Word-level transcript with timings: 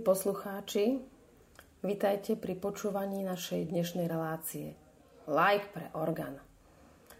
milí 0.00 0.16
poslucháči, 0.16 0.96
vitajte 1.84 2.32
pri 2.32 2.56
počúvaní 2.56 3.20
našej 3.20 3.68
dnešnej 3.68 4.08
relácie 4.08 4.72
Like 5.28 5.76
pre 5.76 5.92
orgán. 5.92 6.40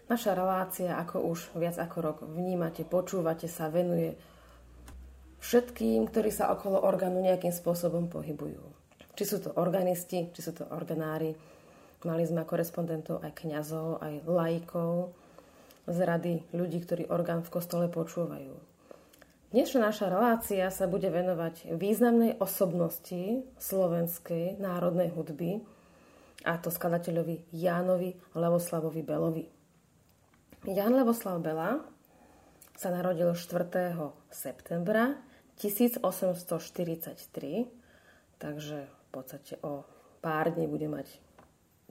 Naša 0.09 0.33
relácia, 0.33 0.97
ako 0.97 1.29
už 1.29 1.53
viac 1.61 1.77
ako 1.77 1.97
rok 2.01 2.17
vnímate, 2.25 2.81
počúvate, 2.81 3.45
sa 3.45 3.69
venuje 3.69 4.17
všetkým, 5.45 6.09
ktorí 6.09 6.33
sa 6.33 6.49
okolo 6.57 6.81
orgánu 6.81 7.21
nejakým 7.21 7.53
spôsobom 7.53 8.09
pohybujú. 8.09 8.65
Či 9.13 9.23
sú 9.29 9.37
to 9.45 9.53
organisti, 9.61 10.33
či 10.33 10.41
sú 10.41 10.49
to 10.57 10.65
organári. 10.73 11.37
Mali 12.01 12.25
sme 12.25 12.49
korespondentov 12.49 13.21
aj 13.21 13.45
kňazov, 13.45 14.01
aj 14.01 14.25
laikov 14.25 15.13
z 15.85 15.97
rady 16.01 16.33
ľudí, 16.49 16.81
ktorí 16.81 17.13
orgán 17.13 17.45
v 17.45 17.61
kostole 17.61 17.85
počúvajú. 17.93 18.70
Dnešná 19.51 19.91
naša 19.91 20.07
relácia 20.07 20.63
sa 20.71 20.87
bude 20.87 21.11
venovať 21.11 21.75
významnej 21.75 22.39
osobnosti 22.39 23.43
slovenskej 23.59 24.55
národnej 24.63 25.11
hudby, 25.11 25.59
a 26.47 26.55
to 26.55 26.71
skladateľovi 26.71 27.51
Jánovi 27.51 28.15
Levoslavovi 28.31 29.03
Belovi. 29.03 29.43
Jan 30.71 30.95
Levoslav 30.95 31.43
Bela 31.43 31.83
sa 32.79 32.95
narodil 32.95 33.35
4. 33.35 33.91
septembra 34.31 35.19
1843, 35.59 37.19
takže 38.39 38.87
v 38.87 39.07
podstate 39.11 39.59
o 39.67 39.83
pár 40.23 40.55
dní 40.55 40.63
bude 40.63 40.87
mať 40.87 41.11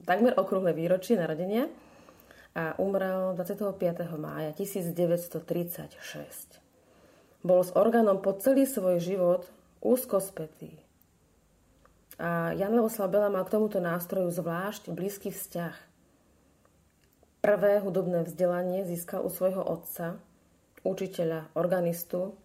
takmer 0.08 0.32
okrúhle 0.40 0.72
výročie 0.72 1.20
narodenia 1.20 1.68
a 2.56 2.72
umrel 2.80 3.36
25. 3.36 3.76
mája 4.16 4.56
1936. 4.56 6.69
Bol 7.40 7.64
s 7.64 7.72
orgánom 7.72 8.20
po 8.20 8.36
celý 8.36 8.68
svoj 8.68 9.00
život 9.00 9.48
úzko 9.80 10.20
spätý. 10.20 10.76
A 12.20 12.52
Jan 12.52 12.76
Levoslav 12.76 13.08
Bela 13.08 13.32
mal 13.32 13.48
k 13.48 13.56
tomuto 13.56 13.80
nástroju 13.80 14.28
zvlášť 14.28 14.92
blízky 14.92 15.32
vzťah. 15.32 15.76
Prvé 17.40 17.80
hudobné 17.80 18.28
vzdelanie 18.28 18.84
získal 18.84 19.24
u 19.24 19.32
svojho 19.32 19.64
otca, 19.64 20.20
učiteľa, 20.84 21.48
organistu 21.56 22.36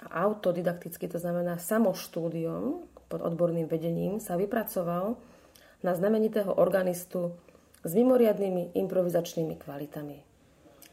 a 0.00 0.24
autodidakticky, 0.24 1.04
to 1.12 1.20
znamená 1.20 1.60
samoštúdiom 1.60 2.88
pod 3.12 3.20
odborným 3.20 3.68
vedením, 3.68 4.16
sa 4.16 4.40
vypracoval 4.40 5.20
na 5.84 5.92
znamenitého 5.92 6.56
organistu 6.56 7.36
s 7.84 7.92
mimoriadnými 7.92 8.72
improvizačnými 8.80 9.60
kvalitami. 9.60 10.27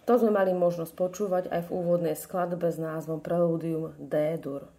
To 0.06 0.22
sme 0.22 0.30
mali 0.30 0.54
možnosť 0.54 0.94
počúvať 0.94 1.50
aj 1.50 1.66
v 1.66 1.74
úvodnej 1.74 2.14
skladbe 2.14 2.70
s 2.70 2.78
názvom 2.78 3.26
Preludium 3.26 3.98
D-dur. 3.98 4.70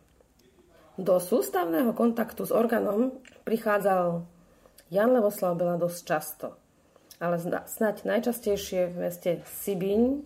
Do 0.97 1.19
sústavného 1.19 1.93
kontaktu 1.93 2.47
s 2.47 2.55
orgánom 2.55 3.11
prichádzal 3.43 4.23
Jan 4.89 5.11
Levoslav 5.11 5.59
Bela 5.59 5.77
dosť 5.77 6.01
často, 6.07 6.55
ale 7.19 7.43
snať 7.43 8.07
najčastejšie 8.07 8.87
v 8.87 8.95
meste 8.97 9.43
Sibiň 9.67 10.23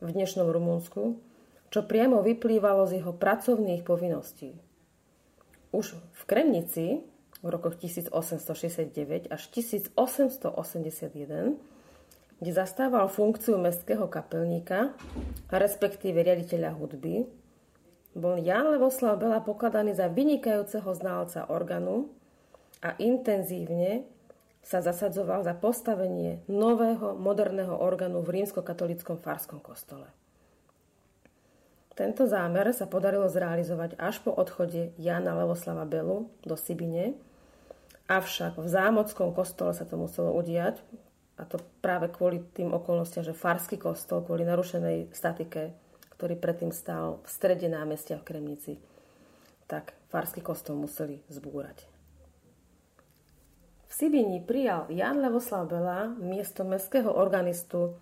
v 0.00 0.08
dnešnom 0.08 0.48
Rumunsku, 0.48 1.20
čo 1.68 1.80
priamo 1.84 2.24
vyplývalo 2.24 2.88
z 2.88 3.04
jeho 3.04 3.12
pracovných 3.12 3.84
povinností. 3.84 4.56
Už 5.76 5.92
v 5.92 6.22
Kremnici 6.24 7.04
v 7.44 7.48
rokoch 7.52 7.76
1869 7.76 9.28
až 9.28 9.42
1881 9.52 11.75
kde 12.36 12.52
zastával 12.52 13.08
funkciu 13.08 13.56
mestského 13.56 14.04
kapelníka, 14.08 14.92
respektíve 15.48 16.20
riaditeľa 16.20 16.76
hudby, 16.76 17.24
bol 18.16 18.40
Jan 18.40 18.72
Levoslav 18.72 19.20
Bela 19.20 19.44
pokladaný 19.44 19.92
za 19.92 20.08
vynikajúceho 20.08 20.88
znalca 20.96 21.48
organu 21.52 22.08
a 22.80 22.96
intenzívne 22.96 24.08
sa 24.66 24.82
zasadzoval 24.82 25.46
za 25.46 25.54
postavenie 25.54 26.42
nového 26.50 27.14
moderného 27.14 27.76
orgánu 27.76 28.24
v 28.24 28.42
rímskokatolickom 28.42 29.20
farskom 29.20 29.62
kostole. 29.62 30.10
Tento 31.96 32.28
zámer 32.28 32.76
sa 32.76 32.84
podarilo 32.84 33.24
zrealizovať 33.30 33.96
až 33.96 34.20
po 34.20 34.34
odchode 34.34 34.92
Jana 35.00 35.32
Levoslava 35.32 35.88
Belu 35.88 36.28
do 36.44 36.52
Sibine, 36.52 37.16
avšak 38.04 38.60
v 38.60 38.68
zámockom 38.68 39.32
kostole 39.32 39.72
sa 39.72 39.88
to 39.88 39.96
muselo 39.96 40.34
udiať, 40.36 40.82
a 41.36 41.44
to 41.44 41.60
práve 41.84 42.08
kvôli 42.08 42.40
tým 42.56 42.72
okolnostiam, 42.72 43.20
že 43.20 43.36
farský 43.36 43.76
kostol 43.76 44.24
kvôli 44.24 44.48
narušenej 44.48 45.12
statike, 45.12 45.76
ktorý 46.16 46.40
predtým 46.40 46.72
stál 46.72 47.20
v 47.20 47.28
strede 47.28 47.68
námestia 47.68 48.16
v 48.16 48.24
Kremnici, 48.24 48.80
tak 49.68 49.92
farský 50.08 50.40
kostol 50.40 50.80
museli 50.80 51.20
zbúrať. 51.28 51.84
V 53.86 53.92
Sibini 53.92 54.40
prijal 54.40 54.88
Jan 54.88 55.20
Levoslav 55.20 55.68
Bela 55.68 56.08
miesto 56.08 56.64
mestského 56.64 57.12
organistu 57.12 57.96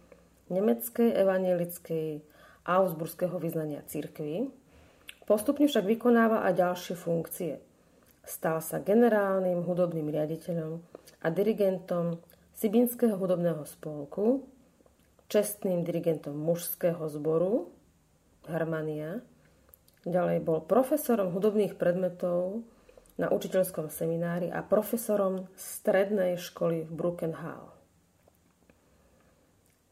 nemeckej 0.48 1.10
evangelickej 1.18 2.22
Augsburského 2.64 3.36
vyznania 3.42 3.82
církvy. 3.84 4.48
Postupne 5.24 5.66
však 5.68 5.84
vykonával 5.84 6.44
aj 6.48 6.54
ďalšie 6.54 6.94
funkcie. 6.96 7.52
Stal 8.24 8.60
sa 8.64 8.80
generálnym 8.80 9.64
hudobným 9.64 10.08
riaditeľom 10.08 10.80
a 11.20 11.26
dirigentom 11.28 12.20
Sibinského 12.64 13.20
hudobného 13.20 13.60
spolku, 13.68 14.48
čestným 15.28 15.84
dirigentom 15.84 16.32
mužského 16.32 17.12
zboru 17.12 17.68
Harmania, 18.48 19.20
ďalej 20.08 20.40
bol 20.40 20.64
profesorom 20.64 21.28
hudobných 21.28 21.76
predmetov 21.76 22.64
na 23.20 23.28
učiteľskom 23.28 23.92
seminári 23.92 24.48
a 24.48 24.64
profesorom 24.64 25.44
strednej 25.60 26.40
školy 26.40 26.88
v 26.88 26.90
Bruckenhall. 26.96 27.68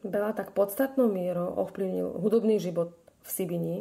Bela 0.01 0.33
tak 0.33 0.57
podstatnou 0.57 1.13
mierou 1.13 1.53
ovplyvnil 1.53 2.25
hudobný 2.25 2.57
život 2.57 2.97
v 3.21 3.29
Sibini, 3.29 3.77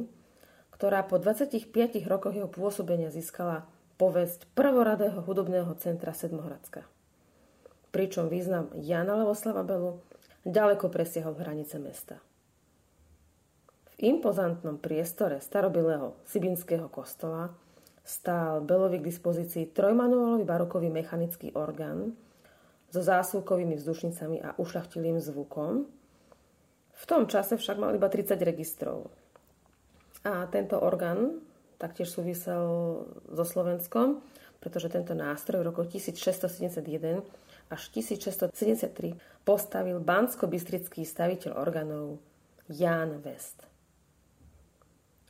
ktorá 0.68 1.00
po 1.08 1.16
25 1.16 1.72
rokoch 2.04 2.36
jeho 2.36 2.52
pôsobenia 2.52 3.08
získala 3.08 3.64
povesť 3.96 4.44
prvoradého 4.52 5.24
hudobného 5.24 5.80
centra 5.80 6.12
Sedmohradska 6.12 6.84
pričom 7.92 8.32
význam 8.32 8.72
Jana 8.74 9.20
Levoslava 9.20 9.62
Belu 9.62 10.00
ďaleko 10.48 10.88
presiahol 10.88 11.38
hranice 11.38 11.78
mesta. 11.78 12.18
V 13.92 13.94
impozantnom 14.00 14.80
priestore 14.80 15.38
starobilého 15.38 16.16
Sibinského 16.26 16.88
kostola 16.88 17.54
stál 18.02 18.64
Belovi 18.64 18.98
k 18.98 19.06
dispozícii 19.06 19.70
trojmanuálový 19.70 20.42
barokový 20.42 20.90
mechanický 20.90 21.54
orgán 21.54 22.16
so 22.90 23.00
zásuvkovými 23.04 23.78
vzdušnicami 23.78 24.42
a 24.42 24.58
ušľachtilým 24.58 25.22
zvukom. 25.22 25.86
V 26.92 27.04
tom 27.06 27.30
čase 27.30 27.54
však 27.54 27.78
mal 27.78 27.94
iba 27.94 28.10
30 28.10 28.34
registrov. 28.42 29.12
A 30.26 30.46
tento 30.50 30.80
orgán 30.80 31.38
taktiež 31.78 32.14
súvisel 32.14 32.64
so 33.26 33.44
Slovenskom, 33.46 34.22
pretože 34.62 34.86
tento 34.90 35.18
nástroj 35.18 35.62
v 35.62 35.68
roku 35.74 35.82
1671 35.82 37.26
až 37.72 37.88
1673 37.96 39.16
postavil 39.48 39.96
bansko-bystrický 40.04 41.08
staviteľ 41.08 41.56
orgánov 41.56 42.20
Jan 42.68 43.24
West. 43.24 43.64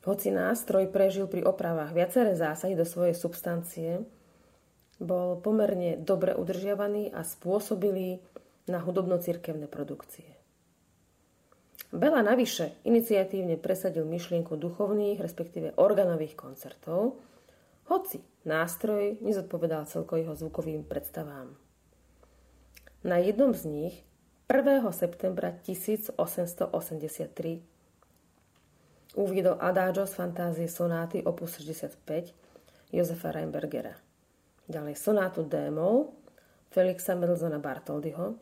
Hoci 0.03 0.35
nástroj 0.35 0.91
prežil 0.91 1.31
pri 1.31 1.47
opravách 1.47 1.95
viaceré 1.95 2.35
zásahy 2.35 2.75
do 2.75 2.83
svojej 2.83 3.15
substancie, 3.15 4.03
bol 4.99 5.39
pomerne 5.39 5.95
dobre 5.99 6.35
udržiavaný 6.35 7.15
a 7.15 7.23
spôsobilý 7.23 8.19
na 8.67 8.83
hudobno-cirkevné 8.83 9.71
produkcie. 9.71 10.27
Bela 11.93 12.25
navyše 12.25 12.73
iniciatívne 12.89 13.61
presadil 13.61 14.09
myšlienku 14.09 14.59
duchovných, 14.59 15.21
respektíve 15.21 15.77
organových 15.77 16.35
koncertov, 16.35 17.21
hoci 17.91 18.23
nástroj 18.49 19.21
nezodpovedal 19.21 19.85
celko 19.87 20.17
jeho 20.17 20.33
zvukovým 20.33 20.89
predstavám. 20.89 21.62
Na 23.03 23.19
jednom 23.19 23.51
z 23.51 23.67
nich 23.67 23.99
1. 24.47 24.79
septembra 24.95 25.51
1883 25.67 26.71
uviedol 29.19 29.59
Adagio 29.59 30.07
z 30.07 30.15
fantázie 30.15 30.71
sonáty 30.71 31.19
opus 31.27 31.59
65 31.59 31.99
Josefa 32.95 33.35
Reinbergera. 33.35 33.99
Ďalej 34.71 34.95
sonátu 34.95 35.43
Démol 35.43 36.15
Felixa 36.71 37.19
Mendelssohna 37.19 37.59
Bartoldyho 37.59 38.39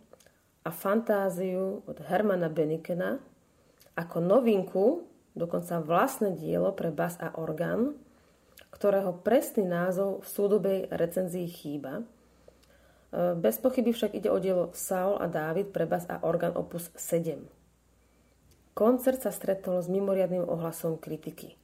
a 0.61 0.69
fantáziu 0.69 1.81
od 1.89 1.97
Hermana 2.05 2.53
Benikena 2.53 3.17
ako 3.97 4.21
novinku, 4.21 5.09
dokonca 5.33 5.81
vlastné 5.81 6.37
dielo 6.37 6.77
pre 6.77 6.93
bas 6.93 7.17
a 7.17 7.33
orgán, 7.41 7.97
ktorého 8.69 9.25
presný 9.25 9.65
názov 9.65 10.21
v 10.21 10.29
súdobej 10.29 10.79
recenzii 10.93 11.49
chýba– 11.49 12.05
bez 13.13 13.59
pochyby 13.59 13.91
však 13.91 14.15
ide 14.15 14.31
o 14.31 14.39
dielo 14.39 14.71
Saul 14.71 15.19
a 15.19 15.27
Dávid 15.27 15.75
pre 15.75 15.83
bas 15.83 16.07
a 16.07 16.23
orgán 16.23 16.55
opus 16.55 16.95
7. 16.95 17.43
Koncert 18.71 19.27
sa 19.27 19.35
stretol 19.35 19.83
s 19.83 19.91
mimoriadným 19.91 20.47
ohlasom 20.47 20.95
kritiky. 20.95 21.59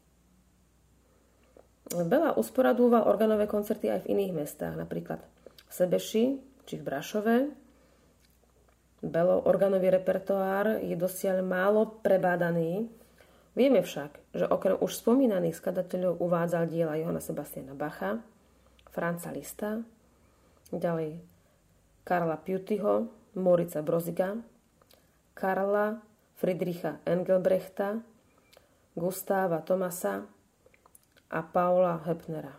Bela 1.87 2.35
usporadúval 2.35 3.07
organové 3.07 3.47
koncerty 3.47 3.87
aj 3.95 4.03
v 4.03 4.19
iných 4.19 4.33
mestách, 4.35 4.75
napríklad 4.75 5.23
v 5.71 5.71
Sebeši 5.71 6.25
či 6.67 6.75
v 6.83 6.83
Brašove. 6.83 7.37
Belo 9.07 9.47
organový 9.47 9.95
repertoár 9.95 10.83
je 10.83 10.99
dosiaľ 10.99 11.47
málo 11.47 12.03
prebádaný. 12.03 12.91
Vieme 13.55 13.87
však, 13.87 14.35
že 14.35 14.51
okrem 14.51 14.75
už 14.83 14.99
spomínaných 14.99 15.63
skladateľov 15.63 16.19
uvádzal 16.19 16.67
diela 16.67 16.99
Johana 16.99 17.23
Sebastiana 17.23 17.79
Bacha, 17.79 18.19
Franca 18.91 19.31
Lista, 19.31 19.79
ďalej 20.75 21.36
Karla 22.07 22.39
Piutyho, 22.39 23.11
Morica 23.35 23.83
Broziga, 23.83 24.39
Karla 25.35 25.99
Friedricha 26.39 27.03
Engelbrechta, 27.03 27.99
Gustáva 28.95 29.59
Tomasa, 29.67 30.31
a 31.31 31.43
Paula 31.43 31.99
Hepnera. 32.07 32.55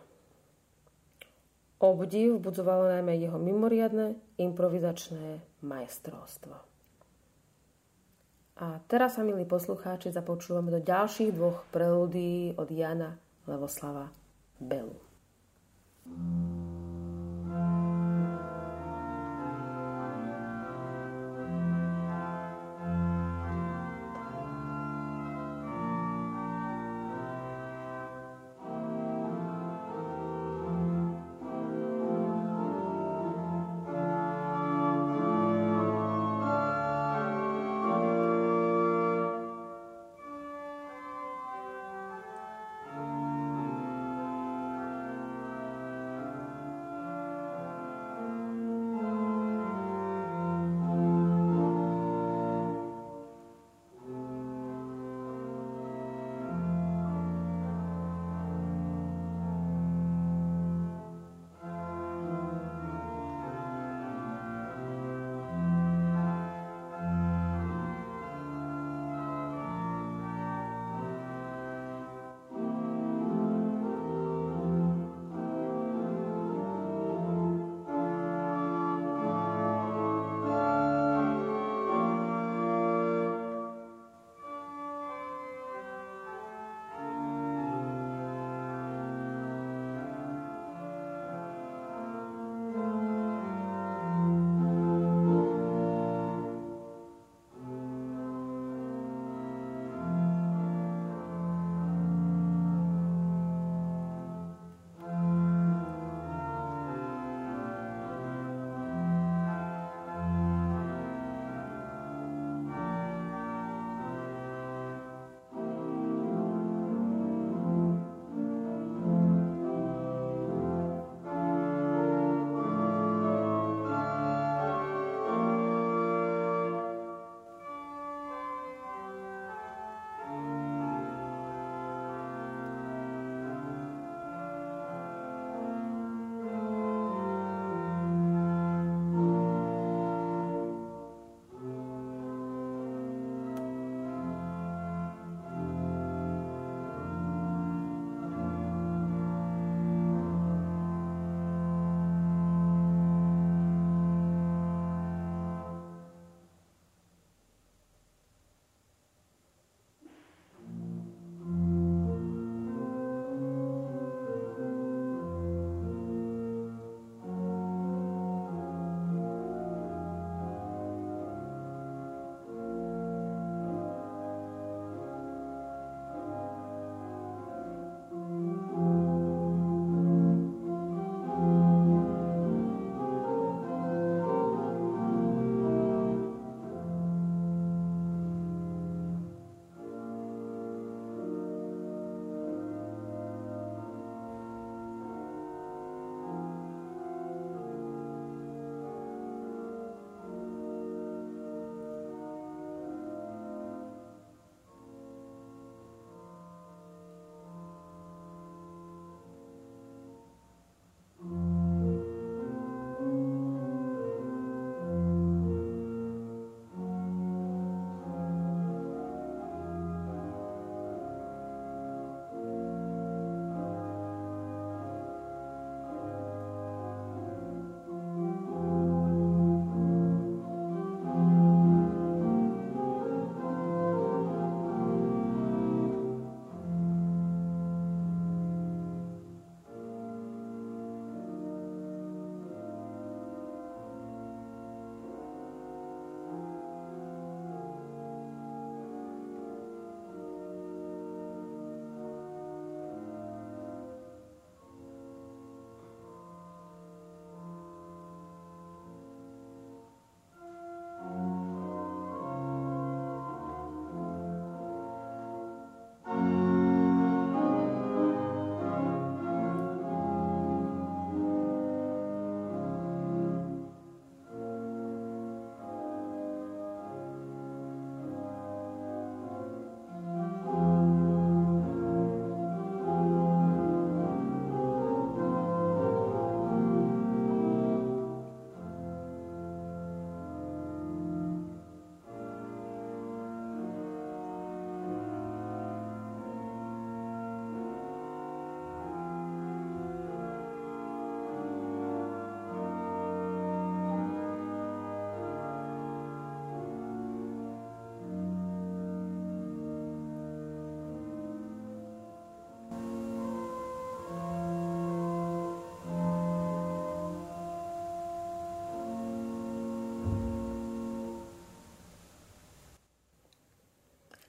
Obdiv 1.80 2.42
budzovalo 2.42 2.90
najmä 2.90 3.16
jeho 3.16 3.38
mimoriadne 3.38 4.18
improvizačné 4.36 5.40
majstrovstvo. 5.62 6.54
A 8.58 8.82
teraz 8.90 9.14
sa, 9.14 9.22
milí 9.22 9.46
poslucháči, 9.46 10.10
započúvame 10.10 10.74
do 10.74 10.82
ďalších 10.82 11.30
dvoch 11.30 11.62
prelúdií 11.70 12.58
od 12.58 12.68
Jana 12.68 13.16
Levoslava 13.46 14.10
Belu. 14.58 14.98
thank 16.08 16.77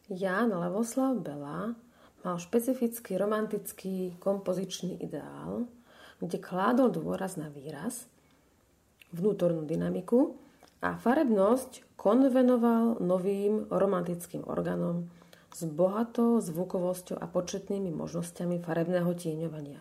Ján 0.09 0.49
Levoslav 0.49 1.21
Bela 1.21 1.77
mal 2.25 2.37
špecifický 2.41 3.13
romantický 3.13 4.17
kompozičný 4.17 4.97
ideál, 5.05 5.69
kde 6.17 6.41
kládol 6.41 6.89
dôraz 6.89 7.37
na 7.37 7.53
výraz, 7.53 8.09
vnútornú 9.13 9.69
dynamiku 9.69 10.33
a 10.81 10.97
farebnosť 10.97 11.93
konvenoval 11.93 12.97
novým 13.05 13.69
romantickým 13.69 14.49
orgánom 14.49 15.05
s 15.53 15.61
bohatou 15.69 16.41
zvukovosťou 16.41 17.21
a 17.21 17.29
početnými 17.29 17.93
možnosťami 17.93 18.65
farebného 18.65 19.13
tieňovania. 19.13 19.77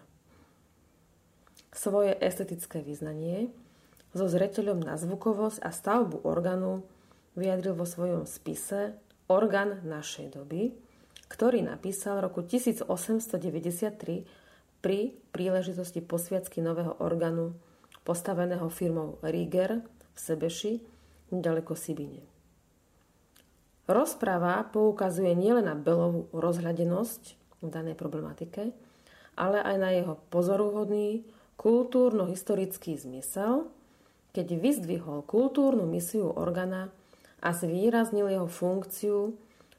Svoje 1.72 2.12
estetické 2.20 2.84
význanie 2.84 3.48
so 4.12 4.28
zreteľom 4.28 4.84
na 4.84 5.00
zvukovosť 5.00 5.64
a 5.64 5.72
stavbu 5.72 6.20
orgánu 6.28 6.84
vyjadril 7.32 7.72
vo 7.72 7.88
svojom 7.88 8.28
spise 8.28 8.92
Orgán 9.28 9.84
našej 9.84 10.40
doby, 10.40 10.72
ktorý 11.28 11.60
napísal 11.60 12.24
roku 12.24 12.40
1893 12.40 14.24
pri 14.80 15.12
príležitosti 15.36 16.00
posviacky 16.00 16.64
nového 16.64 16.96
orgánu 16.96 17.52
postaveného 18.08 18.72
firmou 18.72 19.20
Rieger 19.20 19.84
v 19.84 20.18
Sebeši, 20.18 20.80
nedaleko 21.28 21.76
Sibine. 21.76 22.24
Rozpráva 23.84 24.64
poukazuje 24.72 25.36
nielen 25.36 25.68
na 25.68 25.76
Belovú 25.76 26.32
rozhľadenosť 26.32 27.22
v 27.60 27.68
danej 27.68 28.00
problematike, 28.00 28.72
ale 29.36 29.60
aj 29.60 29.76
na 29.76 29.92
jeho 29.92 30.16
pozoruhodný 30.32 31.28
kultúrno-historický 31.60 32.96
zmysel, 32.96 33.68
keď 34.32 34.56
vyzdvihol 34.56 35.20
kultúrnu 35.28 35.84
misiu 35.84 36.32
organa 36.32 36.88
a 37.38 37.54
zvýraznil 37.54 38.28
jeho 38.28 38.48
funkciu 38.50 39.34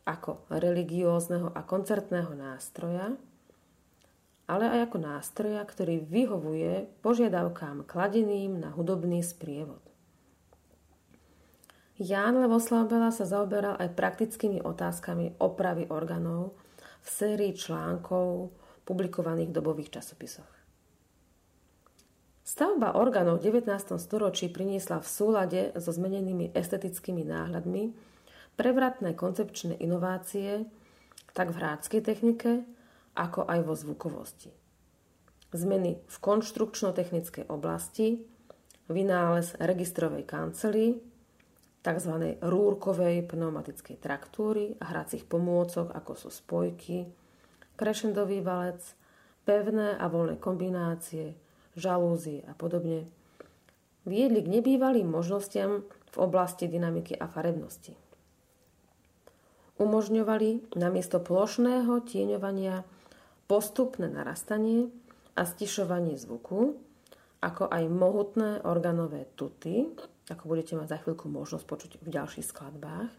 ako 0.08 0.48
religiózneho 0.50 1.54
a 1.54 1.62
koncertného 1.62 2.34
nástroja, 2.34 3.14
ale 4.50 4.66
aj 4.66 4.90
ako 4.90 4.98
nástroja, 4.98 5.62
ktorý 5.62 6.02
vyhovuje 6.02 6.90
požiadavkám 7.06 7.86
kladeným 7.86 8.58
na 8.58 8.74
hudobný 8.74 9.22
sprievod. 9.22 9.82
Ján 12.00 12.40
Levoslav 12.40 12.88
sa 13.12 13.28
zaoberal 13.28 13.76
aj 13.76 13.92
praktickými 13.92 14.64
otázkami 14.64 15.36
opravy 15.38 15.92
orgánov 15.92 16.56
v 17.04 17.08
sérii 17.12 17.52
článkov 17.52 18.56
publikovaných 18.88 19.52
v 19.52 19.58
dobových 19.60 20.00
časopisoch. 20.00 20.59
Stavba 22.50 22.98
orgánov 22.98 23.46
v 23.46 23.62
19. 23.62 24.02
storočí 24.02 24.50
priniesla 24.50 24.98
v 24.98 25.06
súlade 25.06 25.62
so 25.78 25.94
zmenenými 25.94 26.50
estetickými 26.58 27.22
náhľadmi 27.22 27.94
prevratné 28.58 29.14
koncepčné 29.14 29.78
inovácie 29.78 30.66
tak 31.38 31.54
v 31.54 31.62
hráckej 31.62 32.02
technike, 32.02 32.66
ako 33.14 33.46
aj 33.46 33.60
vo 33.70 33.78
zvukovosti. 33.78 34.50
Zmeny 35.54 36.02
v 36.02 36.16
konštrukčno-technickej 36.18 37.54
oblasti, 37.54 38.26
vynález 38.90 39.54
registrovej 39.62 40.26
kancely, 40.26 40.98
tzv. 41.86 42.14
rúrkovej 42.42 43.30
pneumatickej 43.30 44.02
traktúry 44.02 44.74
a 44.82 44.90
hracích 44.90 45.30
pomôcok, 45.30 45.94
ako 45.94 46.18
sú 46.18 46.34
spojky, 46.34 47.14
krešendový 47.78 48.42
valec, 48.42 48.82
pevné 49.46 49.94
a 50.02 50.10
voľné 50.10 50.42
kombinácie, 50.42 51.38
žalúzie 51.80 52.44
a 52.46 52.54
podobne, 52.54 53.08
viedli 54.04 54.44
k 54.44 54.52
nebývalým 54.60 55.08
možnostiam 55.08 55.88
v 56.10 56.18
oblasti 56.20 56.68
dynamiky 56.68 57.16
a 57.16 57.26
farebnosti. 57.32 57.96
Umožňovali 59.80 60.76
namiesto 60.76 61.24
plošného 61.24 62.04
tieňovania 62.04 62.84
postupné 63.48 64.12
narastanie 64.12 64.92
a 65.40 65.48
stišovanie 65.48 66.20
zvuku, 66.20 66.76
ako 67.40 67.72
aj 67.72 67.84
mohutné 67.88 68.50
organové 68.68 69.32
tuty, 69.40 69.88
ako 70.28 70.44
budete 70.46 70.76
mať 70.76 70.88
za 70.92 70.98
chvíľku 71.00 71.32
možnosť 71.32 71.66
počuť 71.66 71.92
v 72.04 72.10
ďalších 72.12 72.46
skladbách. 72.46 73.12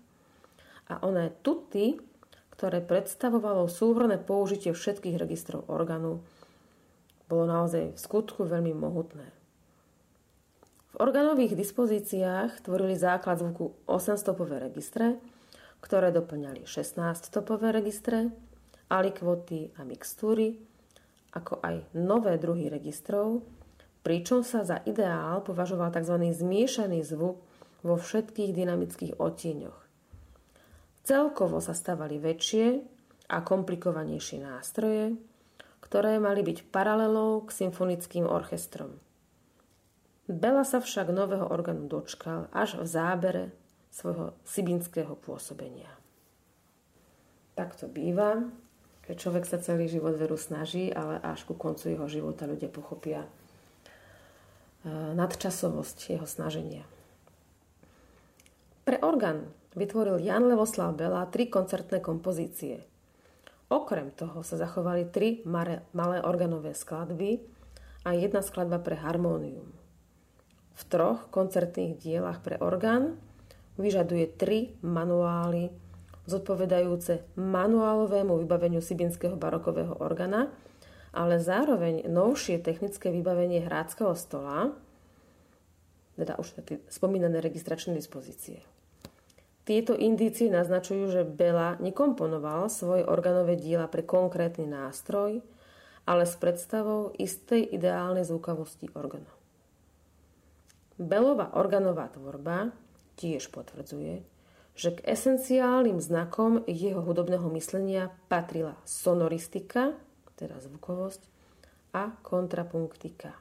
A 0.93 0.95
oné 1.01 1.33
tuty, 1.41 1.97
ktoré 2.53 2.85
predstavovalo 2.85 3.65
súhrné 3.73 4.21
použitie 4.21 4.77
všetkých 4.77 5.17
registrov 5.17 5.65
orgánu, 5.73 6.21
bolo 7.31 7.47
naozaj 7.47 7.95
v 7.95 7.99
skutku 7.99 8.43
veľmi 8.43 8.75
mohutné. 8.75 9.31
V 10.91 10.95
organových 10.99 11.55
dispozíciách 11.55 12.67
tvorili 12.67 12.99
základ 12.99 13.39
zvuku 13.39 13.87
8-stopové 13.87 14.59
registre, 14.59 15.23
ktoré 15.79 16.11
doplňali 16.11 16.67
16-stopové 16.67 17.71
registre, 17.71 18.35
alikvoty 18.91 19.71
a 19.79 19.87
mixtúry, 19.87 20.59
ako 21.31 21.63
aj 21.63 21.95
nové 21.95 22.35
druhy 22.43 22.67
registrov, 22.67 23.47
pričom 24.03 24.43
sa 24.43 24.67
za 24.67 24.83
ideál 24.83 25.47
považoval 25.47 25.95
tzv. 25.95 26.19
zmiešaný 26.35 27.07
zvuk 27.07 27.39
vo 27.87 27.95
všetkých 27.95 28.51
dynamických 28.51 29.13
odtieňoch. 29.23 29.79
Celkovo 31.07 31.63
sa 31.63 31.73
stavali 31.73 32.19
väčšie 32.19 32.67
a 33.31 33.39
komplikovanejšie 33.47 34.43
nástroje, 34.43 35.15
ktoré 35.81 36.21
mali 36.23 36.45
byť 36.45 36.69
paralelou 36.71 37.45
k 37.45 37.67
symfonickým 37.67 38.29
orchestrom. 38.29 39.01
Bela 40.31 40.63
sa 40.63 40.79
však 40.79 41.11
nového 41.11 41.51
orgánu 41.51 41.91
dočkal 41.91 42.47
až 42.55 42.79
v 42.79 42.87
zábere 42.87 43.45
svojho 43.91 44.39
sibinského 44.47 45.19
pôsobenia. 45.19 45.91
Tak 47.59 47.75
to 47.75 47.91
býva, 47.91 48.47
keď 49.03 49.17
človek 49.19 49.45
sa 49.45 49.59
celý 49.59 49.91
život 49.91 50.15
veru 50.15 50.39
snaží, 50.39 50.95
ale 50.95 51.19
až 51.19 51.43
ku 51.43 51.59
koncu 51.59 51.91
jeho 51.91 52.07
života 52.07 52.47
ľudia 52.47 52.71
pochopia 52.71 53.27
e, 53.27 53.29
nadčasovosť 55.19 56.15
jeho 56.15 56.27
snaženia. 56.31 56.87
Pre 58.87 59.03
orgán 59.03 59.51
vytvoril 59.75 60.23
Jan 60.23 60.47
Levoslav 60.47 60.95
Bela 60.95 61.27
tri 61.27 61.51
koncertné 61.51 61.99
kompozície. 61.99 62.87
Okrem 63.71 64.11
toho 64.11 64.43
sa 64.43 64.59
zachovali 64.59 65.07
tri 65.07 65.47
malé 65.47 66.19
organové 66.27 66.75
skladby 66.75 67.39
a 68.03 68.19
jedna 68.19 68.43
skladba 68.43 68.83
pre 68.83 68.99
harmónium. 68.99 69.71
V 70.75 70.83
troch 70.91 71.31
koncertných 71.31 71.95
dielach 72.03 72.43
pre 72.43 72.59
orgán 72.59 73.15
vyžaduje 73.79 74.27
tri 74.35 74.75
manuály 74.83 75.71
zodpovedajúce 76.31 77.27
manuálovému 77.35 78.39
vybaveniu 78.43 78.79
sibinského 78.79 79.35
barokového 79.35 79.99
organa, 79.99 80.53
ale 81.11 81.43
zároveň 81.43 82.07
novšie 82.07 82.63
technické 82.63 83.11
vybavenie 83.11 83.67
hráckého 83.67 84.15
stola, 84.15 84.71
teda 86.15 86.39
už 86.39 86.55
tie 86.63 86.79
spomínané 86.87 87.43
registračné 87.43 87.97
dispozície. 87.99 88.63
Tieto 89.69 89.93
indície 89.95 90.49
naznačujú, 90.49 91.13
že 91.13 91.23
Bela 91.23 91.77
nekomponoval 91.79 92.73
svoje 92.73 93.05
organové 93.05 93.61
diela 93.61 93.87
pre 93.87 94.03
konkrétny 94.03 94.67
nástroj, 94.67 95.45
ale 96.09 96.25
s 96.25 96.35
predstavou 96.41 97.13
istej 97.15 97.71
ideálnej 97.77 98.27
zvukovosti 98.27 98.91
organu. 98.97 99.29
Belová 101.01 101.55
organová 101.57 102.13
tvorba 102.13 102.73
tiež 103.21 103.53
potvrdzuje, 103.53 104.25
že 104.77 104.97
k 104.97 105.05
esenciálnym 105.05 106.01
znakom 106.01 106.65
jeho 106.65 107.05
hudobného 107.05 107.49
myslenia 107.53 108.13
patrila 108.33 108.77
sonoristika, 108.89 109.93
teda 110.41 110.57
zvukovosť, 110.61 111.31
a 111.91 112.15
kontrapunktika. 112.23 113.35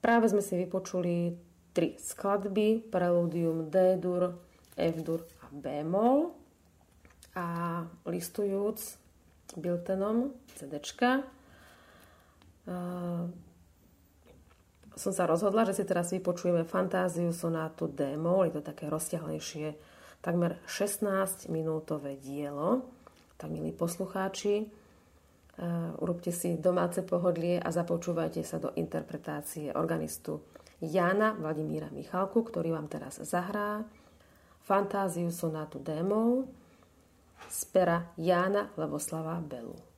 Práve 0.00 0.32
sme 0.32 0.44
si 0.44 0.56
vypočuli 0.60 1.36
tri 1.70 1.96
skladby, 1.98 2.90
preludium 2.90 3.70
D-dur, 3.70 4.34
F-dur 4.74 5.26
a 5.42 5.46
B-mol 5.50 6.34
a 7.36 7.46
listujúc 8.06 8.78
Biltenom 9.58 10.34
CDčka 10.54 11.26
som 15.00 15.12
sa 15.16 15.24
rozhodla, 15.24 15.64
že 15.64 15.80
si 15.80 15.84
teraz 15.88 16.12
vypočujeme 16.12 16.68
fantáziu 16.68 17.32
sonátu 17.32 17.88
D-moll, 17.88 18.52
je 18.52 18.60
to 18.60 18.62
také 18.62 18.92
rozťahlejšie, 18.92 19.72
takmer 20.20 20.60
16-minútové 20.68 22.20
dielo. 22.20 22.84
Tak, 23.40 23.48
milí 23.48 23.72
poslucháči, 23.72 24.68
uh, 24.68 25.96
urobte 26.04 26.28
si 26.28 26.60
domáce 26.60 27.00
pohodlie 27.00 27.56
a 27.56 27.72
započúvajte 27.72 28.44
sa 28.44 28.60
do 28.60 28.76
interpretácie 28.76 29.72
organistu 29.72 30.44
Jana 30.80 31.36
Vladimíra 31.36 31.92
Michalku, 31.92 32.40
ktorý 32.40 32.72
vám 32.72 32.88
teraz 32.88 33.20
zahrá 33.20 33.84
fantáziu 34.64 35.28
sonátu 35.28 35.80
D-moll 35.80 36.48
z 37.48 37.60
pera 37.68 38.08
Jána 38.16 38.72
Leboslava 38.80 39.36
Belu. 39.44 39.89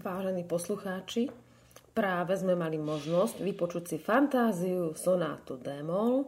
Vážení 0.00 0.48
poslucháči, 0.48 1.28
práve 1.92 2.32
sme 2.32 2.56
mali 2.56 2.80
možnosť 2.80 3.44
vypočuť 3.44 3.84
si 3.84 3.96
fantáziu 4.00 4.96
sonátu 4.96 5.60
Démol 5.60 6.24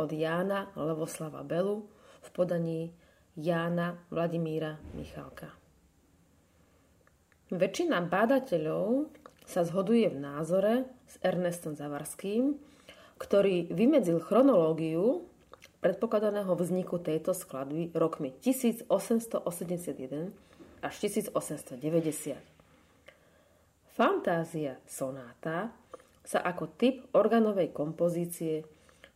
od 0.00 0.08
Jána 0.08 0.72
Levoslava 0.72 1.44
Belu 1.44 1.84
v 2.24 2.28
podaní 2.32 2.96
Jána 3.36 4.00
Vladimíra 4.08 4.80
Michalka. 4.96 5.52
Väčšina 7.52 8.00
bádateľov 8.08 9.12
sa 9.44 9.68
zhoduje 9.68 10.08
v 10.08 10.24
názore 10.24 10.88
s 11.04 11.20
Ernestom 11.20 11.76
Zavarským, 11.76 12.56
ktorý 13.20 13.68
vymedzil 13.68 14.16
chronológiu 14.16 15.28
predpokladaného 15.84 16.56
vzniku 16.56 16.96
tejto 17.04 17.36
skladby 17.36 17.92
rokmi 17.92 18.32
1881 18.40 18.88
až 20.80 20.94
1890. 21.04 22.53
Fantázia 23.94 24.82
sonáta 24.90 25.70
sa 26.26 26.42
ako 26.42 26.74
typ 26.74 27.06
organovej 27.14 27.70
kompozície 27.70 28.66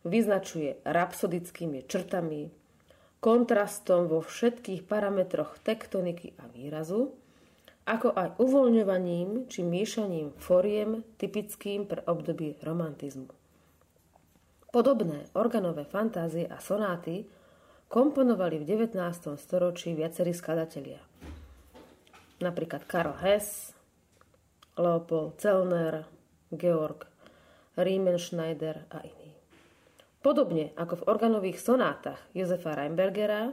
vyznačuje 0.07 0.79
rapsodickými 0.87 1.83
črtami, 1.83 2.47
kontrastom 3.19 4.07
vo 4.07 4.23
všetkých 4.23 4.87
parametroch 4.87 5.59
tektoniky 5.59 6.31
a 6.39 6.47
výrazu, 6.47 7.11
ako 7.83 8.15
aj 8.15 8.39
uvoľňovaním 8.39 9.51
či 9.51 9.67
miešaním 9.67 10.31
foriem 10.39 11.03
typickým 11.19 11.83
pre 11.83 11.99
obdobie 12.07 12.55
romantizmu. 12.63 13.27
Podobné 14.71 15.27
organové 15.35 15.83
fantázie 15.83 16.47
a 16.47 16.61
sonáty 16.63 17.27
komponovali 17.91 18.63
v 18.63 18.79
19. 18.79 18.95
storočí 19.35 19.91
viacerí 19.91 20.31
skladatelia. 20.31 21.03
Napríklad 22.39 22.87
Karl 22.87 23.17
Hess, 23.19 23.75
Leopold 24.79 25.35
Zellner, 25.43 26.07
Georg 26.55 27.03
Riemenschneider 27.75 28.87
a 28.87 29.03
iní. 29.03 29.35
Podobne 30.23 30.71
ako 30.79 31.03
v 31.03 31.07
organových 31.11 31.59
sonátach 31.59 32.19
Josefa 32.31 32.75
Reinbergera, 32.75 33.51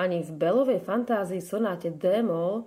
ani 0.00 0.24
v 0.24 0.30
Belovej 0.32 0.80
fantázii 0.80 1.44
sonáte 1.44 1.92
D-moll 1.92 2.64